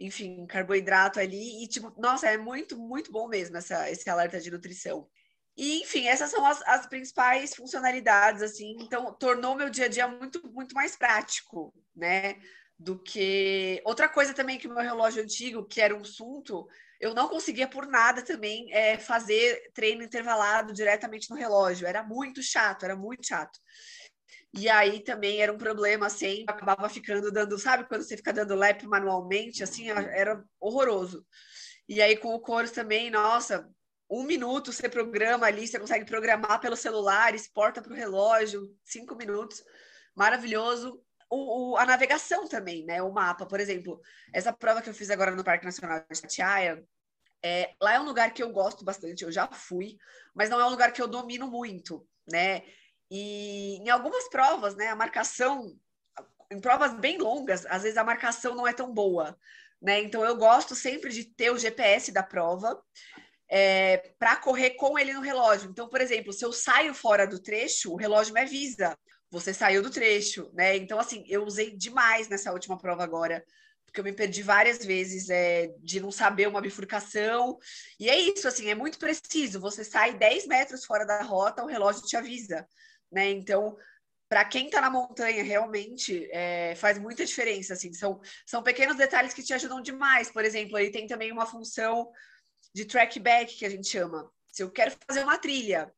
[0.00, 1.62] enfim, carboidrato ali.
[1.62, 5.06] E, tipo, nossa, é muito, muito bom mesmo essa, esse alerta de nutrição.
[5.56, 8.76] E, enfim, essas são as, as principais funcionalidades, assim.
[8.80, 12.36] Então, tornou meu dia a dia muito, muito mais prático, né?
[12.78, 13.82] Do que.
[13.84, 16.66] Outra coisa também que o meu relógio antigo, que era um Sunto,
[16.98, 21.86] eu não conseguia por nada também é, fazer treino intervalado diretamente no relógio.
[21.86, 23.58] Era muito chato, era muito chato.
[24.52, 28.56] E aí também era um problema, assim, acabava ficando dando, sabe, quando você fica dando
[28.56, 31.24] lap manualmente, assim, era horroroso.
[31.88, 33.68] E aí com o Coros também, nossa,
[34.10, 39.14] um minuto você programa ali, você consegue programar pelo celular, exporta para o relógio, cinco
[39.14, 39.62] minutos,
[40.16, 41.00] maravilhoso.
[41.30, 43.00] O, o, a navegação também, né?
[43.00, 44.00] O mapa, por exemplo,
[44.32, 46.84] essa prova que eu fiz agora no Parque Nacional de Tatiaia,
[47.42, 49.96] é, lá é um lugar que eu gosto bastante, eu já fui,
[50.34, 52.62] mas não é um lugar que eu domino muito, né?
[53.10, 55.76] E em algumas provas, né, a marcação,
[56.50, 59.36] em provas bem longas, às vezes a marcação não é tão boa,
[59.80, 60.00] né?
[60.00, 62.80] Então eu gosto sempre de ter o GPS da prova
[63.48, 65.70] é, para correr com ele no relógio.
[65.70, 68.96] Então, por exemplo, se eu saio fora do trecho, o relógio me avisa
[69.30, 70.76] você saiu do trecho, né?
[70.76, 73.44] Então, assim, eu usei demais nessa última prova agora,
[73.86, 77.56] porque eu me perdi várias vezes é, de não saber uma bifurcação.
[77.98, 79.60] E é isso, assim, é muito preciso.
[79.60, 82.66] Você sai 10 metros fora da rota, o relógio te avisa,
[83.10, 83.30] né?
[83.30, 83.76] Então,
[84.28, 87.92] para quem está na montanha, realmente é, faz muita diferença, assim.
[87.92, 90.30] São, são pequenos detalhes que te ajudam demais.
[90.30, 92.10] Por exemplo, ele tem também uma função
[92.72, 94.30] de trackback, que a gente chama.
[94.46, 95.92] Se eu quero fazer uma trilha,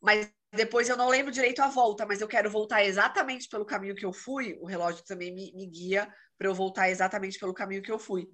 [0.00, 3.94] mas depois eu não lembro direito a volta, mas eu quero voltar exatamente pelo caminho
[3.94, 4.58] que eu fui.
[4.60, 8.28] O relógio também me, me guia para eu voltar exatamente pelo caminho que eu fui.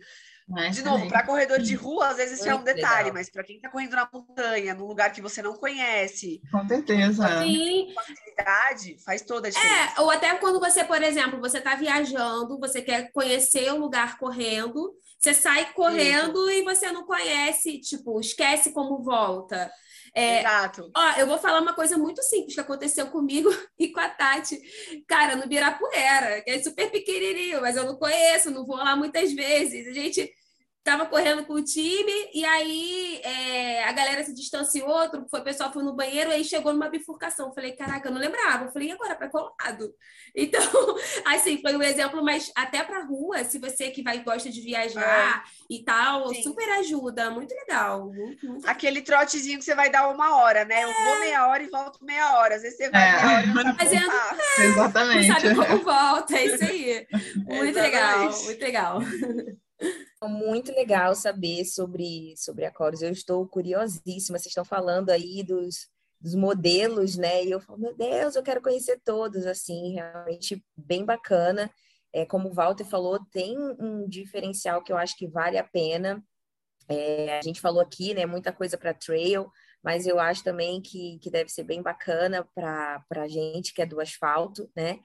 [0.49, 3.15] Mas, de novo, para corredor de rua, às vezes isso é um detalhe, legal.
[3.15, 7.43] mas para quem está correndo na montanha, num lugar que você não conhece, com certeza.
[7.43, 7.93] Sim.
[7.93, 9.95] facilidade, faz toda a diferença.
[9.97, 14.19] É, ou até quando você, por exemplo, você está viajando, você quer conhecer o lugar
[14.19, 16.61] correndo, você sai correndo isso.
[16.61, 19.69] e você não conhece, tipo, esquece como volta.
[20.17, 20.91] É, Exato.
[20.97, 24.59] Ó, eu vou falar uma coisa muito simples que aconteceu comigo e com a Tati.
[25.07, 29.31] Cara, no Birapuera, que é super pequenininho, mas eu não conheço, não vou lá muitas
[29.35, 29.87] vezes.
[29.87, 30.33] A gente
[30.87, 35.45] tava correndo com o time e aí é, a galera se distanciou, outro foi, o
[35.45, 37.53] pessoal foi no banheiro, aí chegou numa bifurcação.
[37.53, 38.67] Falei, caraca, eu não lembrava.
[38.67, 39.93] Eu falei, e agora para qual lado?
[40.39, 40.61] Então,
[41.25, 45.43] assim, foi um exemplo, mas até para rua, se você que vai gosta de viajar
[45.47, 45.51] é.
[45.75, 46.43] e tal, Sim.
[46.43, 48.13] super ajuda, muito legal.
[48.13, 48.69] Muito, muito...
[48.69, 50.85] Aquele trotezinho que você vai dar uma hora, né?
[50.85, 51.21] Eu vou é.
[51.21, 52.57] meia hora e volto meia hora.
[52.57, 53.13] Às vezes você vai é.
[53.13, 55.29] meia hora não Fazendo, é, Exatamente.
[55.29, 57.07] Não sabe como volta, é isso aí.
[57.47, 59.01] Muito legal, muito legal.
[60.23, 62.73] Muito legal saber sobre, sobre a.
[63.01, 64.39] Eu estou curiosíssima.
[64.39, 65.89] Vocês estão falando aí dos,
[66.21, 67.45] dos modelos, né?
[67.45, 71.71] E eu falo, meu Deus, eu quero conhecer todos, assim, realmente bem bacana.
[72.13, 76.25] É, como o Walter falou, tem um diferencial que eu acho que vale a pena.
[76.89, 78.25] É, a gente falou aqui, né?
[78.25, 79.51] Muita coisa para trail,
[79.83, 83.87] mas eu acho também que, que deve ser bem bacana para a gente que é
[83.87, 84.99] do asfalto, né?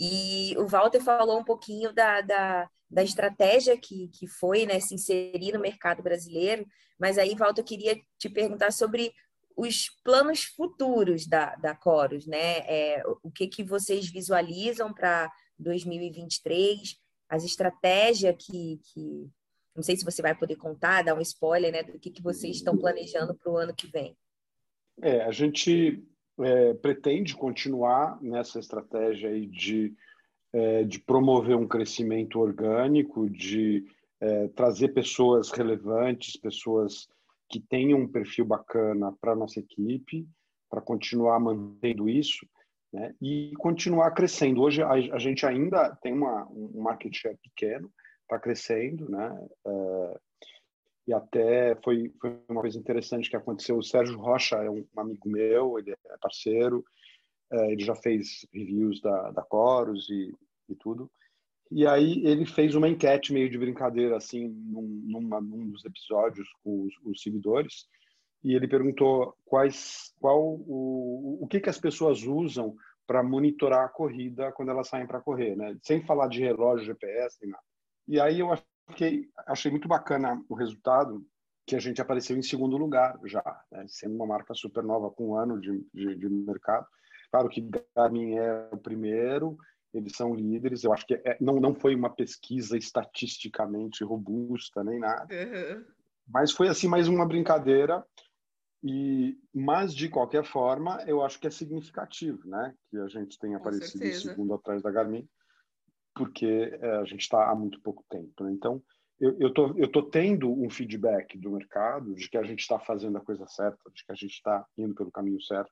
[0.00, 4.94] E o Walter falou um pouquinho da, da da estratégia que, que foi né, se
[4.94, 6.66] inserir no mercado brasileiro,
[6.98, 9.12] mas aí, Walter, eu queria te perguntar sobre
[9.56, 12.58] os planos futuros da, da Coros, né?
[12.66, 16.96] É, o que, que vocês visualizam para 2023,
[17.28, 19.30] as estratégias que, que.
[19.74, 22.56] Não sei se você vai poder contar, dar um spoiler né, do que, que vocês
[22.56, 24.16] estão planejando para o ano que vem.
[25.00, 26.04] É, a gente
[26.38, 29.94] é, pretende continuar nessa estratégia aí de
[30.52, 33.84] é, de promover um crescimento orgânico, de
[34.20, 37.08] é, trazer pessoas relevantes, pessoas
[37.48, 40.26] que tenham um perfil bacana para nossa equipe,
[40.68, 42.46] para continuar mantendo isso
[42.92, 44.60] né, e continuar crescendo.
[44.60, 47.90] Hoje a, a, gente ainda tem uma, um market share pequeno,
[48.22, 49.48] está crescendo, né?
[49.66, 50.20] É,
[51.10, 53.76] e até foi, foi uma coisa interessante que aconteceu.
[53.76, 56.84] O Sérgio Rocha é um, amigo meu, ele é parceiro,
[57.50, 60.32] é, ele já fez reviews da, da Chorus e,
[60.68, 61.10] e tudo.
[61.68, 66.48] E aí ele fez uma enquete meio de brincadeira, assim, num, numa, num dos episódios
[66.62, 67.88] com os, os, seguidores,
[68.44, 73.88] e ele perguntou quais, qual o, o que, que as pessoas usam para monitorar a
[73.88, 75.76] corrida quando elas saem para correr, né?
[75.82, 77.64] Sem falar de relógio, GPS, nem nada.
[78.06, 78.52] E aí eu
[78.92, 81.26] achei, achei muito bacana o resultado,
[81.66, 83.84] que a gente apareceu em segundo lugar já, né?
[83.88, 86.86] sendo uma marca super nova com um ano de, de, de mercado.
[87.30, 89.56] Claro que Garmin é o primeiro,
[89.94, 90.82] eles são líderes.
[90.82, 95.32] Eu acho que é, não, não foi uma pesquisa estatisticamente robusta nem nada.
[95.32, 95.84] Uhum.
[96.26, 98.04] Mas foi assim mais uma brincadeira
[98.82, 103.58] e mas de qualquer forma eu acho que é significativo, né, que a gente tenha
[103.58, 104.26] Com aparecido certeza.
[104.26, 105.28] em segundo atrás da Garmin,
[106.20, 108.44] porque é, a gente está há muito pouco tempo.
[108.44, 108.52] Né?
[108.52, 108.82] Então
[109.18, 113.24] eu, tô eu tendo um feedback do mercado de que a gente está fazendo a
[113.24, 115.70] coisa certa, de que a gente está indo pelo caminho certo.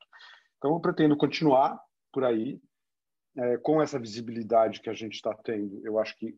[0.56, 1.78] Então eu pretendo continuar
[2.10, 2.58] por aí
[3.36, 5.86] é, com essa visibilidade que a gente está tendo.
[5.86, 6.34] Eu acho que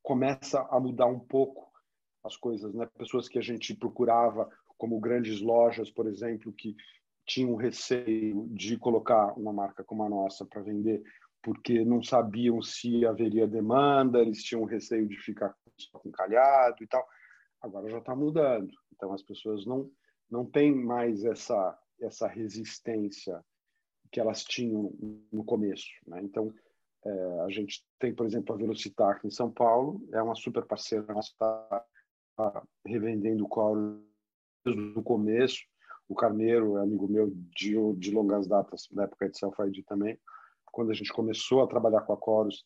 [0.00, 1.68] começa a mudar um pouco
[2.22, 2.88] as coisas, né?
[2.96, 4.48] Pessoas que a gente procurava
[4.78, 6.76] como grandes lojas, por exemplo, que
[7.26, 11.02] tinham receio de colocar uma marca como a nossa para vender,
[11.42, 15.54] porque não sabiam se haveria demanda, eles tinham receio de ficar
[16.04, 17.06] encalhado e tal.
[17.60, 18.70] Agora já está mudando.
[18.92, 19.90] Então as pessoas não
[20.30, 23.44] não têm mais essa essa resistência
[24.10, 24.92] que elas tinham
[25.32, 25.88] no começo.
[26.06, 26.20] Né?
[26.22, 26.52] Então
[27.04, 31.12] é, a gente tem, por exemplo, a Velocitar em São Paulo, é uma super parceira
[31.12, 31.84] nossa, está
[32.36, 34.04] tá revendendo o Coro
[34.64, 35.60] desde o começo.
[36.08, 40.18] O Carneiro é amigo meu de, de longas datas, da época de Self-ID também.
[40.70, 42.64] Quando a gente começou a trabalhar com a Coros,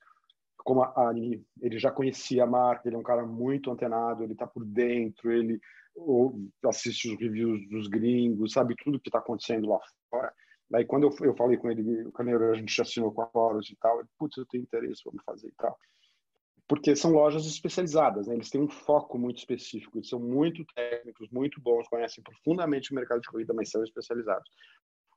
[0.58, 4.32] como a Ani, ele já conhecia a marca, ele é um cara muito antenado, ele
[4.32, 5.60] está por dentro, ele
[6.64, 9.78] assiste os reviews dos gringos, sabe tudo que está acontecendo lá
[10.10, 10.32] fora.
[10.70, 13.70] Daí, quando eu, eu falei com ele, o Carneiro, a gente assinou com a Coros
[13.70, 15.78] e tal, ele, putz, eu tenho interesse, vamos fazer e tal
[16.66, 18.34] porque são lojas especializadas, né?
[18.34, 22.94] eles têm um foco muito específico, eles são muito técnicos, muito bons, conhecem profundamente o
[22.94, 24.50] mercado de corrida, mas são especializados.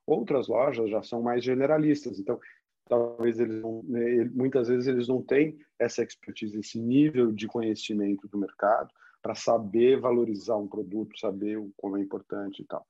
[0.05, 2.39] Outras lojas já são mais generalistas, então
[2.87, 8.27] talvez eles não, né, muitas vezes eles não têm essa expertise, esse nível de conhecimento
[8.27, 8.89] do mercado
[9.21, 12.85] para saber valorizar um produto, saber como é importante e tal.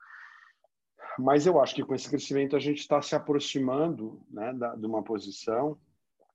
[1.18, 4.86] Mas eu acho que com esse crescimento a gente está se aproximando né, da, de
[4.86, 5.78] uma posição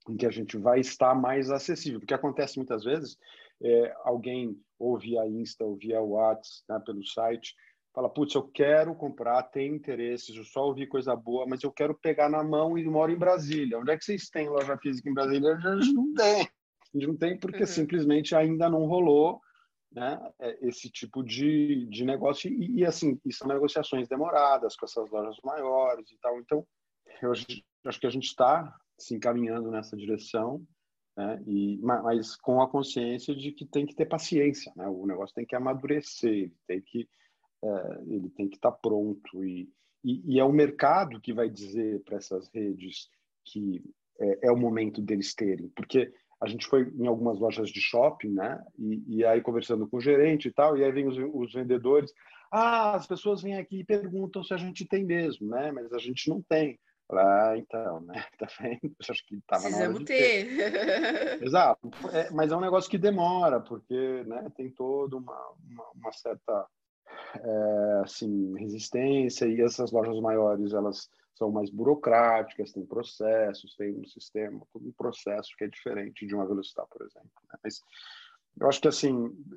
[0.08, 2.00] em que a gente vai estar mais acessível.
[2.00, 3.16] Porque acontece muitas vezes,
[3.62, 7.54] é, alguém ou via Insta ou via WhatsApp, né, pelo site,
[7.92, 11.94] fala, putz, eu quero comprar, tenho interesses, eu só ouvi coisa boa, mas eu quero
[11.94, 13.78] pegar na mão e moro em Brasília.
[13.78, 15.56] Onde é que vocês têm loja física em Brasília?
[15.56, 16.42] A gente não tem.
[16.42, 17.66] A gente não tem porque uhum.
[17.66, 19.40] simplesmente ainda não rolou
[19.92, 22.50] né, é, esse tipo de, de negócio.
[22.50, 26.38] E, e, assim, e são negociações demoradas com essas lojas maiores e tal.
[26.40, 26.66] Então,
[27.20, 30.64] eu acho que a gente está se encaminhando nessa direção,
[31.16, 31.42] né?
[31.46, 34.86] e, mas com a consciência de que tem que ter paciência, né?
[34.86, 37.06] o negócio tem que amadurecer, tem que
[37.64, 39.68] é, ele tem que estar tá pronto e,
[40.04, 43.08] e, e, é o mercado que vai dizer para essas redes
[43.44, 43.82] que
[44.20, 48.30] é, é, o momento deles terem, porque a gente foi em algumas lojas de shopping,
[48.30, 48.60] né?
[48.76, 52.12] E, e aí conversando com o gerente e tal, e aí vem os, os vendedores,
[52.50, 55.70] ah, as pessoas vêm aqui e perguntam se a gente tem mesmo, né?
[55.70, 56.78] Mas a gente não tem.
[57.10, 58.24] Ah, então, né?
[58.38, 58.94] Tá vendo?
[59.08, 60.46] Acho que tava Precisamos ter.
[60.46, 61.42] ter.
[61.46, 61.90] Exato.
[62.12, 66.66] É, mas é um negócio que demora, porque né, tem toda uma, uma, uma certa
[67.40, 74.04] é, assim, resistência e essas lojas maiores, elas são mais burocráticas, têm processos, tem um
[74.04, 77.30] sistema, um processo que é diferente de uma velocidade, por exemplo.
[77.50, 77.58] Né?
[77.64, 77.80] Mas
[78.60, 79.12] eu acho que assim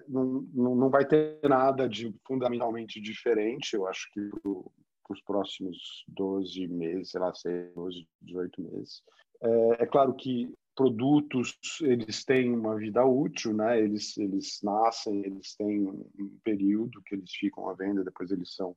[0.08, 3.76] não, não vai ter nada de fundamentalmente diferente.
[3.76, 9.04] Eu acho que para os próximos 12 meses, sei lá, 6, 12, 18 meses.
[9.42, 13.82] É, é, claro que produtos eles têm uma vida útil, né?
[13.82, 18.76] Eles eles nascem, eles têm um período que eles ficam à venda, depois eles são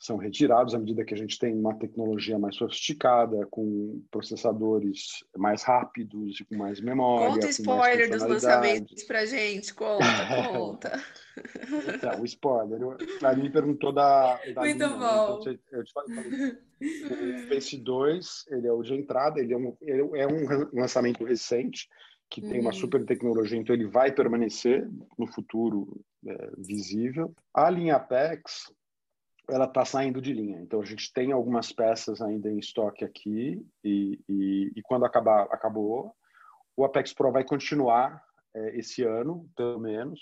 [0.00, 5.62] são retirados à medida que a gente tem uma tecnologia mais sofisticada, com processadores mais
[5.62, 7.34] rápidos e com mais memória.
[7.34, 10.04] Conta spoiler dos lançamentos para gente, conta,
[10.50, 11.04] conta.
[11.94, 12.80] então, o spoiler.
[13.22, 14.40] A me perguntou da.
[14.54, 15.44] da Muito linha, bom.
[15.44, 15.52] Né?
[15.52, 16.58] Então, eu te falei,
[17.44, 21.24] o Face 2, ele é o de entrada, ele é um, ele é um lançamento
[21.24, 21.90] recente,
[22.30, 22.76] que tem uma uhum.
[22.76, 24.88] super tecnologia, então ele vai permanecer
[25.18, 27.34] no futuro é, visível.
[27.52, 28.72] A linha Apex,
[29.50, 30.60] ela está saindo de linha.
[30.60, 35.42] Então a gente tem algumas peças ainda em estoque aqui e, e, e quando acabar
[35.50, 36.14] acabou,
[36.76, 38.22] o Apex Pro vai continuar
[38.54, 40.20] é, esse ano, pelo menos,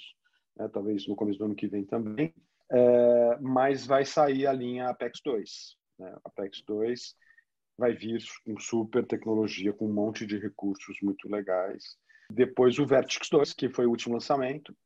[0.56, 2.34] né, talvez no começo do ano que vem também,
[2.70, 5.76] é, mas vai sair a linha Apex 2.
[5.98, 6.16] Né?
[6.24, 7.14] Apex 2
[7.78, 11.96] vai vir com super tecnologia, com um monte de recursos muito legais.
[12.30, 14.76] Depois o Vertex 2, que foi o último lançamento,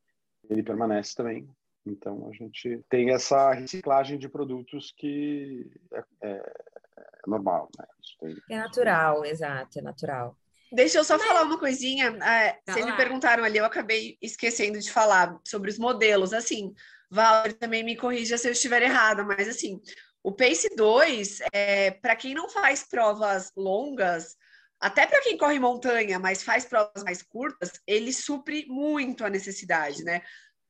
[0.49, 1.49] ele permanece também
[1.85, 7.69] então, a gente tem essa reciclagem de produtos que é, é, é normal.
[7.77, 7.85] Né?
[8.19, 8.37] Tem...
[8.49, 10.37] É natural, exato, é natural.
[10.71, 12.07] Deixa eu só falar uma coisinha.
[12.07, 16.33] É, vocês me perguntaram ali, eu acabei esquecendo de falar sobre os modelos.
[16.33, 16.73] Assim,
[17.11, 19.79] Val, também me corrija se eu estiver errada, mas assim,
[20.23, 24.35] o Pace 2, é, para quem não faz provas longas,
[24.79, 30.03] até para quem corre montanha, mas faz provas mais curtas, ele supre muito a necessidade,
[30.03, 30.21] né?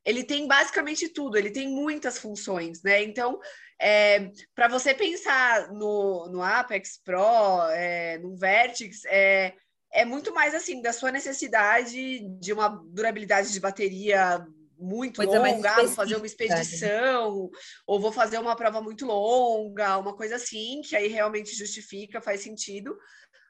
[0.05, 3.01] Ele tem basicamente tudo, ele tem muitas funções, né?
[3.03, 3.39] Então,
[3.81, 9.53] é, para você pensar no, no Apex Pro, é, no Vertex, é,
[9.91, 14.45] é muito mais assim da sua necessidade de uma durabilidade de bateria
[14.77, 17.49] muito coisa longa, ah, vou fazer uma expedição,
[17.87, 22.41] ou vou fazer uma prova muito longa, uma coisa assim, que aí realmente justifica, faz
[22.41, 22.97] sentido.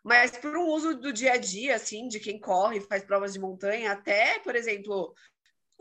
[0.04, 3.40] Mas para um uso do dia a dia, assim, de quem corre, faz provas de
[3.40, 5.14] montanha, até, por exemplo,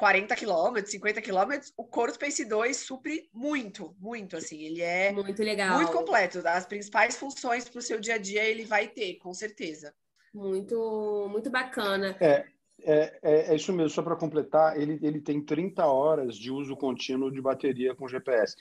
[0.03, 5.41] 40 quilômetros, 50 quilômetros, o Coro Space 2 supre muito, muito, assim, ele é muito
[5.45, 6.43] legal, muito completo.
[6.45, 9.95] As principais funções para o seu dia a dia ele vai ter, com certeza.
[10.35, 12.17] Muito, muito bacana.
[12.21, 12.45] É,
[12.83, 16.77] é, é, é isso mesmo, só para completar, ele, ele tem 30 horas de uso
[16.77, 18.57] contínuo de bateria com GPS.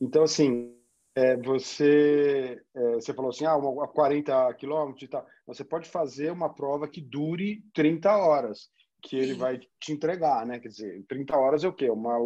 [0.00, 0.74] Então, assim,
[1.14, 5.26] é, você, é, você falou assim, ah, uma, 40 quilômetros e tal.
[5.46, 8.70] Você pode fazer uma prova que dure 30 horas,
[9.02, 10.58] que ele vai te entregar, né?
[10.58, 11.90] Quer dizer, 30 horas é o quê?
[11.90, 12.16] Uma,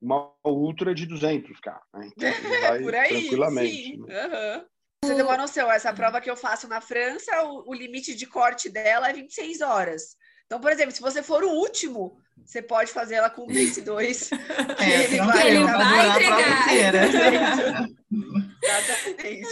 [0.00, 1.82] uma ultra de 200, cara.
[1.94, 2.10] Né?
[2.12, 2.30] Então,
[2.62, 3.74] vai Por aí, tranquilamente.
[3.74, 4.02] Sim.
[4.02, 4.26] Né?
[4.26, 4.64] Uhum.
[5.04, 8.26] Você tem uma noção, essa prova que eu faço na França, o, o limite de
[8.26, 10.16] corte dela é 26 horas.
[10.46, 13.82] Então, por exemplo, se você for o último, você pode fazer ela com o Pace
[13.82, 14.30] 2.
[14.78, 17.88] É, ele vai, ele vai entregar.
[18.66, 19.48] Exatamente.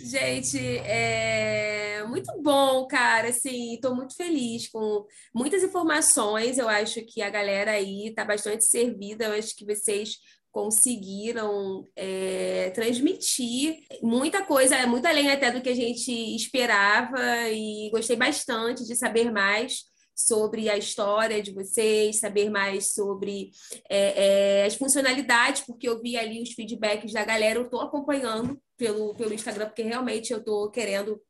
[0.04, 3.28] Gente, é muito bom, cara.
[3.28, 6.58] Assim, estou muito feliz com muitas informações.
[6.58, 9.26] Eu acho que a galera aí está bastante servida.
[9.26, 10.16] Eu acho que vocês
[10.50, 18.16] conseguiram é, transmitir muita coisa, muito além até do que a gente esperava, e gostei
[18.16, 19.84] bastante de saber mais
[20.14, 23.50] sobre a história de vocês, saber mais sobre
[23.88, 28.60] é, é, as funcionalidades, porque eu vi ali os feedbacks da galera, eu estou acompanhando
[28.76, 31.20] pelo, pelo Instagram, porque realmente eu estou querendo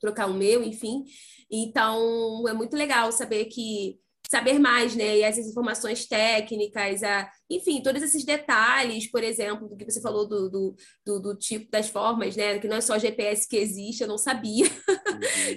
[0.00, 1.04] trocar o meu, enfim.
[1.50, 3.98] Então, é muito legal saber que
[4.30, 5.18] saber mais, né?
[5.18, 10.26] E essas informações técnicas, a, enfim, todos esses detalhes, por exemplo, do que você falou
[10.26, 12.58] do, do, do, do tipo das formas, né?
[12.58, 14.66] Que não é só GPS que existe, eu não sabia.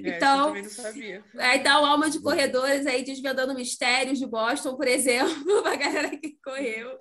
[0.03, 1.23] Então, é, não sabia.
[1.37, 5.27] É, então, alma de corredores aí desvendando mistérios de Boston, por exemplo,
[5.65, 6.97] a galera que correu.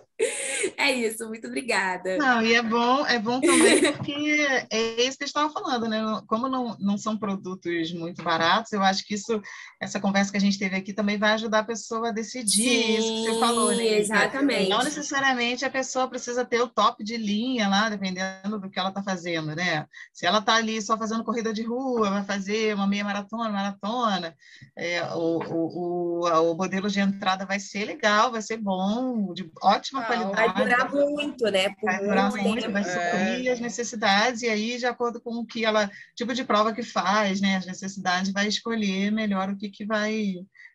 [0.79, 2.17] É isso, muito obrigada.
[2.17, 6.01] Não, e é bom, é bom também porque é isso que eu estava falando, né?
[6.27, 9.41] Como não, não são produtos muito baratos, eu acho que isso,
[9.79, 12.97] essa conversa que a gente teve aqui também vai ajudar a pessoa a decidir Sim,
[12.97, 13.99] isso que você falou, né?
[13.99, 14.71] Exatamente.
[14.71, 18.89] Não necessariamente a pessoa precisa ter o top de linha lá, dependendo do que ela
[18.89, 19.87] está fazendo, né?
[20.15, 24.35] Se ela está ali só fazendo corrida de rua, vai fazer uma meia maratona, maratona,
[24.77, 29.51] é, o, o, o, o modelo de entrada vai ser legal, vai ser bom, de
[29.63, 30.53] ótima qualidade.
[30.53, 31.69] Vai durar muito, né?
[31.71, 33.51] Por vai durar muito, muito vai suprir é.
[33.51, 37.41] as necessidades, e aí, de acordo com o que ela, tipo de prova que faz,
[37.41, 37.57] né?
[37.57, 40.35] As necessidades, vai escolher melhor o que, que vai,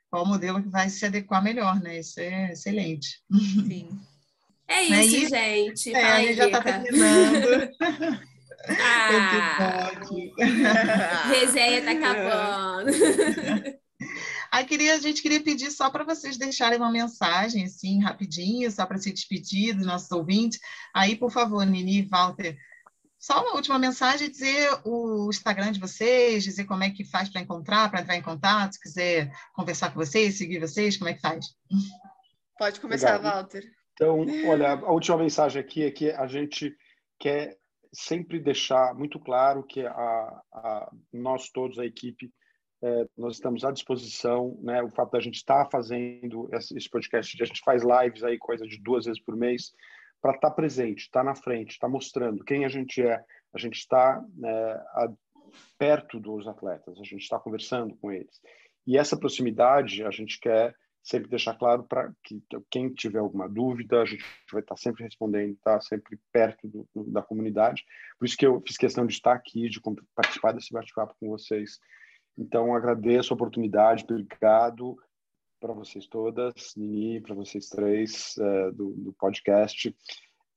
[0.09, 1.99] qual modelo que vai se adequar melhor, né?
[1.99, 3.21] Isso é excelente.
[3.31, 3.89] Sim.
[4.73, 5.83] É isso, é isso?
[5.83, 5.93] gente.
[5.93, 7.69] É, a gente já está terminando.
[8.67, 9.91] Ah,
[11.29, 12.91] resenha tá acabando.
[14.51, 18.85] Aí queria, a gente queria pedir só para vocês deixarem uma mensagem, assim, rapidinho, só
[18.85, 20.59] para se despedir dos nossos ouvintes.
[20.93, 22.57] Aí, por favor, Nini e Walter,
[23.17, 27.39] só uma última mensagem, dizer o Instagram de vocês, dizer como é que faz para
[27.39, 31.21] encontrar, para entrar em contato, se quiser conversar com vocês, seguir vocês, como é que
[31.21, 31.45] faz?
[32.57, 33.35] Pode começar, Legal.
[33.35, 33.63] Walter.
[33.93, 36.75] Então, olha, a última mensagem aqui é que a gente
[37.19, 37.60] quer
[37.93, 42.31] sempre deixar muito claro que a, a nós todos, a equipe,
[42.83, 44.81] é, nós estamos à disposição, né?
[44.81, 48.81] O fato da gente estar fazendo esse podcast, a gente faz lives aí, coisa de
[48.81, 49.71] duas vezes por mês,
[50.21, 53.23] para estar tá presente, estar tá na frente, estar tá mostrando quem a gente é.
[53.53, 54.83] A gente está né,
[55.77, 58.39] perto dos atletas, a gente está conversando com eles.
[58.87, 60.73] E essa proximidade a gente quer
[61.03, 65.53] sempre deixar claro para que quem tiver alguma dúvida, a gente vai estar sempre respondendo,
[65.53, 67.83] estar sempre perto do, da comunidade.
[68.19, 69.81] Por isso que eu fiz questão de estar aqui, de
[70.15, 71.79] participar desse bate-papo com vocês.
[72.37, 74.95] Então, agradeço a oportunidade, obrigado
[75.59, 79.95] para vocês todas, Nini, para vocês três é, do, do, podcast.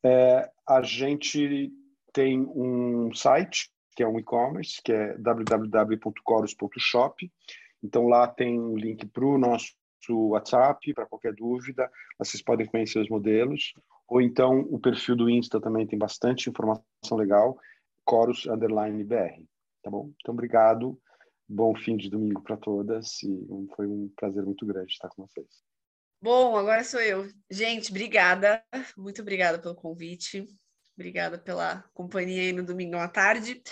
[0.02, 1.70] É, a gente
[2.12, 7.30] tem um site, que é um e-commerce, que é www.coros.shop.
[7.82, 9.74] Então, lá tem um link para o nosso
[10.10, 13.72] WhatsApp, para qualquer dúvida, vocês podem conhecer os modelos.
[14.08, 17.58] Ou então, o perfil do Insta também tem bastante informação legal,
[18.04, 19.42] Coros Underline BR.
[19.82, 20.12] Tá bom?
[20.20, 20.98] Então, obrigado
[21.48, 23.46] bom fim de domingo para todas e
[23.76, 25.46] foi um prazer muito grande estar com vocês.
[26.20, 27.28] Bom, agora sou eu.
[27.50, 28.62] Gente, obrigada,
[28.96, 30.46] muito obrigada pelo convite,
[30.96, 33.62] obrigada pela companhia aí no domingo à tarde.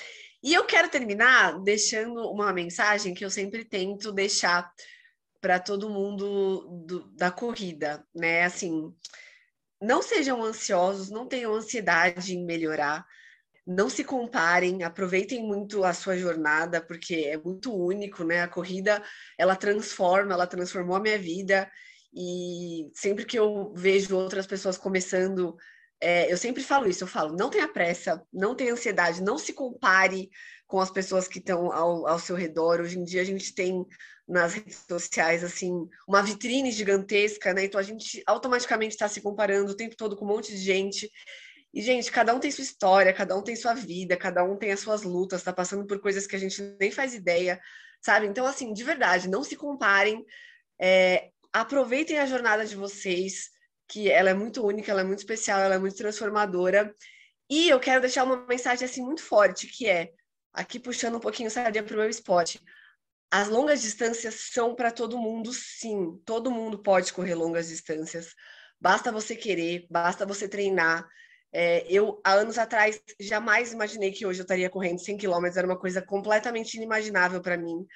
[0.42, 4.70] E eu quero terminar deixando uma mensagem que eu sempre tento deixar
[5.42, 8.44] para todo mundo do, da corrida, né?
[8.44, 8.94] Assim,
[9.82, 13.04] não sejam ansiosos, não tenham ansiedade em melhorar,
[13.66, 18.42] não se comparem, aproveitem muito a sua jornada, porque é muito único, né?
[18.42, 19.02] A corrida,
[19.36, 21.68] ela transforma, ela transformou a minha vida,
[22.14, 25.56] e sempre que eu vejo outras pessoas começando,
[26.00, 29.52] é, eu sempre falo isso, eu falo, não tenha pressa, não tenha ansiedade, não se
[29.52, 30.30] compare
[30.68, 32.80] com as pessoas que estão ao, ao seu redor.
[32.80, 33.84] Hoje em dia a gente tem
[34.32, 37.64] nas redes sociais, assim, uma vitrine gigantesca, né?
[37.64, 41.10] Então a gente automaticamente está se comparando o tempo todo com um monte de gente.
[41.72, 44.72] E, gente, cada um tem sua história, cada um tem sua vida, cada um tem
[44.72, 47.60] as suas lutas, está passando por coisas que a gente nem faz ideia,
[48.00, 48.26] sabe?
[48.26, 50.24] Então, assim, de verdade, não se comparem,
[50.80, 53.50] é, aproveitem a jornada de vocês,
[53.86, 56.94] que ela é muito única, ela é muito especial, ela é muito transformadora.
[57.50, 60.10] E eu quero deixar uma mensagem, assim, muito forte, que é,
[60.54, 62.58] aqui puxando um pouquinho sardinha para o meu esporte,
[63.32, 66.20] as longas distâncias são para todo mundo, sim.
[66.26, 68.34] Todo mundo pode correr longas distâncias.
[68.78, 71.08] Basta você querer, basta você treinar.
[71.50, 75.56] É, eu, há anos atrás, jamais imaginei que hoje eu estaria correndo 100 quilômetros.
[75.56, 77.86] Era uma coisa completamente inimaginável para mim,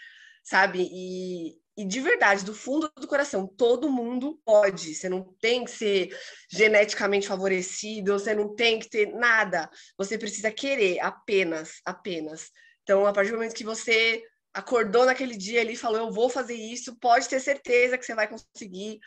[0.42, 0.88] sabe?
[0.90, 4.94] E, e de verdade, do fundo do coração, todo mundo pode.
[4.94, 6.16] Você não tem que ser
[6.50, 9.68] geneticamente favorecido, você não tem que ter nada.
[9.98, 12.50] Você precisa querer apenas, apenas.
[12.84, 14.22] Então, a partir do momento que você
[14.56, 18.14] acordou naquele dia ali e falou: Eu vou fazer isso, pode ter certeza que você
[18.14, 18.98] vai conseguir.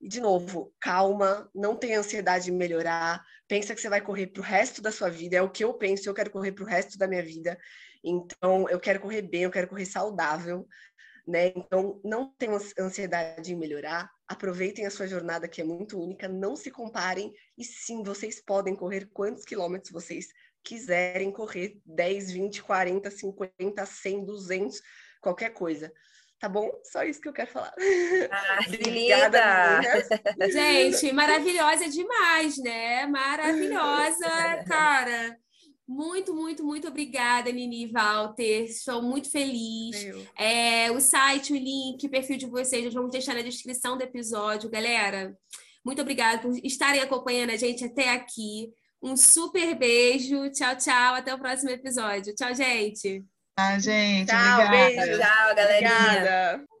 [0.00, 4.40] E, de novo, calma, não tenha ansiedade de melhorar, pensa que você vai correr para
[4.40, 5.36] o resto da sua vida.
[5.36, 7.56] É o que eu penso, eu quero correr para o resto da minha vida.
[8.04, 10.66] Então, eu quero correr bem, eu quero correr saudável.
[11.26, 11.52] Né?
[11.56, 16.54] Então, não tenham ansiedade em melhorar, aproveitem a sua jornada que é muito única, não
[16.54, 20.28] se comparem e sim, vocês podem correr quantos quilômetros vocês
[20.66, 24.82] quiserem correr 10, 20, 40, 50, 100, 200,
[25.20, 25.92] qualquer coisa.
[26.40, 26.70] Tá bom?
[26.82, 27.72] Só isso que eu quero falar.
[28.30, 29.80] Ah, Obrigada.
[30.50, 33.06] Gente, maravilhosa demais, né?
[33.06, 34.28] Maravilhosa,
[34.68, 35.38] cara.
[35.88, 38.64] Muito, muito, muito obrigada, Nini e Walter.
[38.64, 39.96] Estou muito feliz.
[40.36, 44.02] É, o site, o link, o perfil de vocês, nós vamos deixar na descrição do
[44.02, 45.38] episódio, galera.
[45.84, 48.74] Muito obrigada por estarem acompanhando a gente até aqui.
[49.02, 50.50] Um super beijo.
[50.50, 51.14] Tchau, tchau.
[51.14, 52.34] Até o próximo episódio.
[52.34, 53.24] Tchau, gente.
[53.58, 54.26] Tchau, gente.
[54.28, 54.70] Tchau, obrigada.
[54.70, 55.18] beijo.
[55.18, 55.90] Tchau, galerinha.
[55.90, 56.75] Obrigada.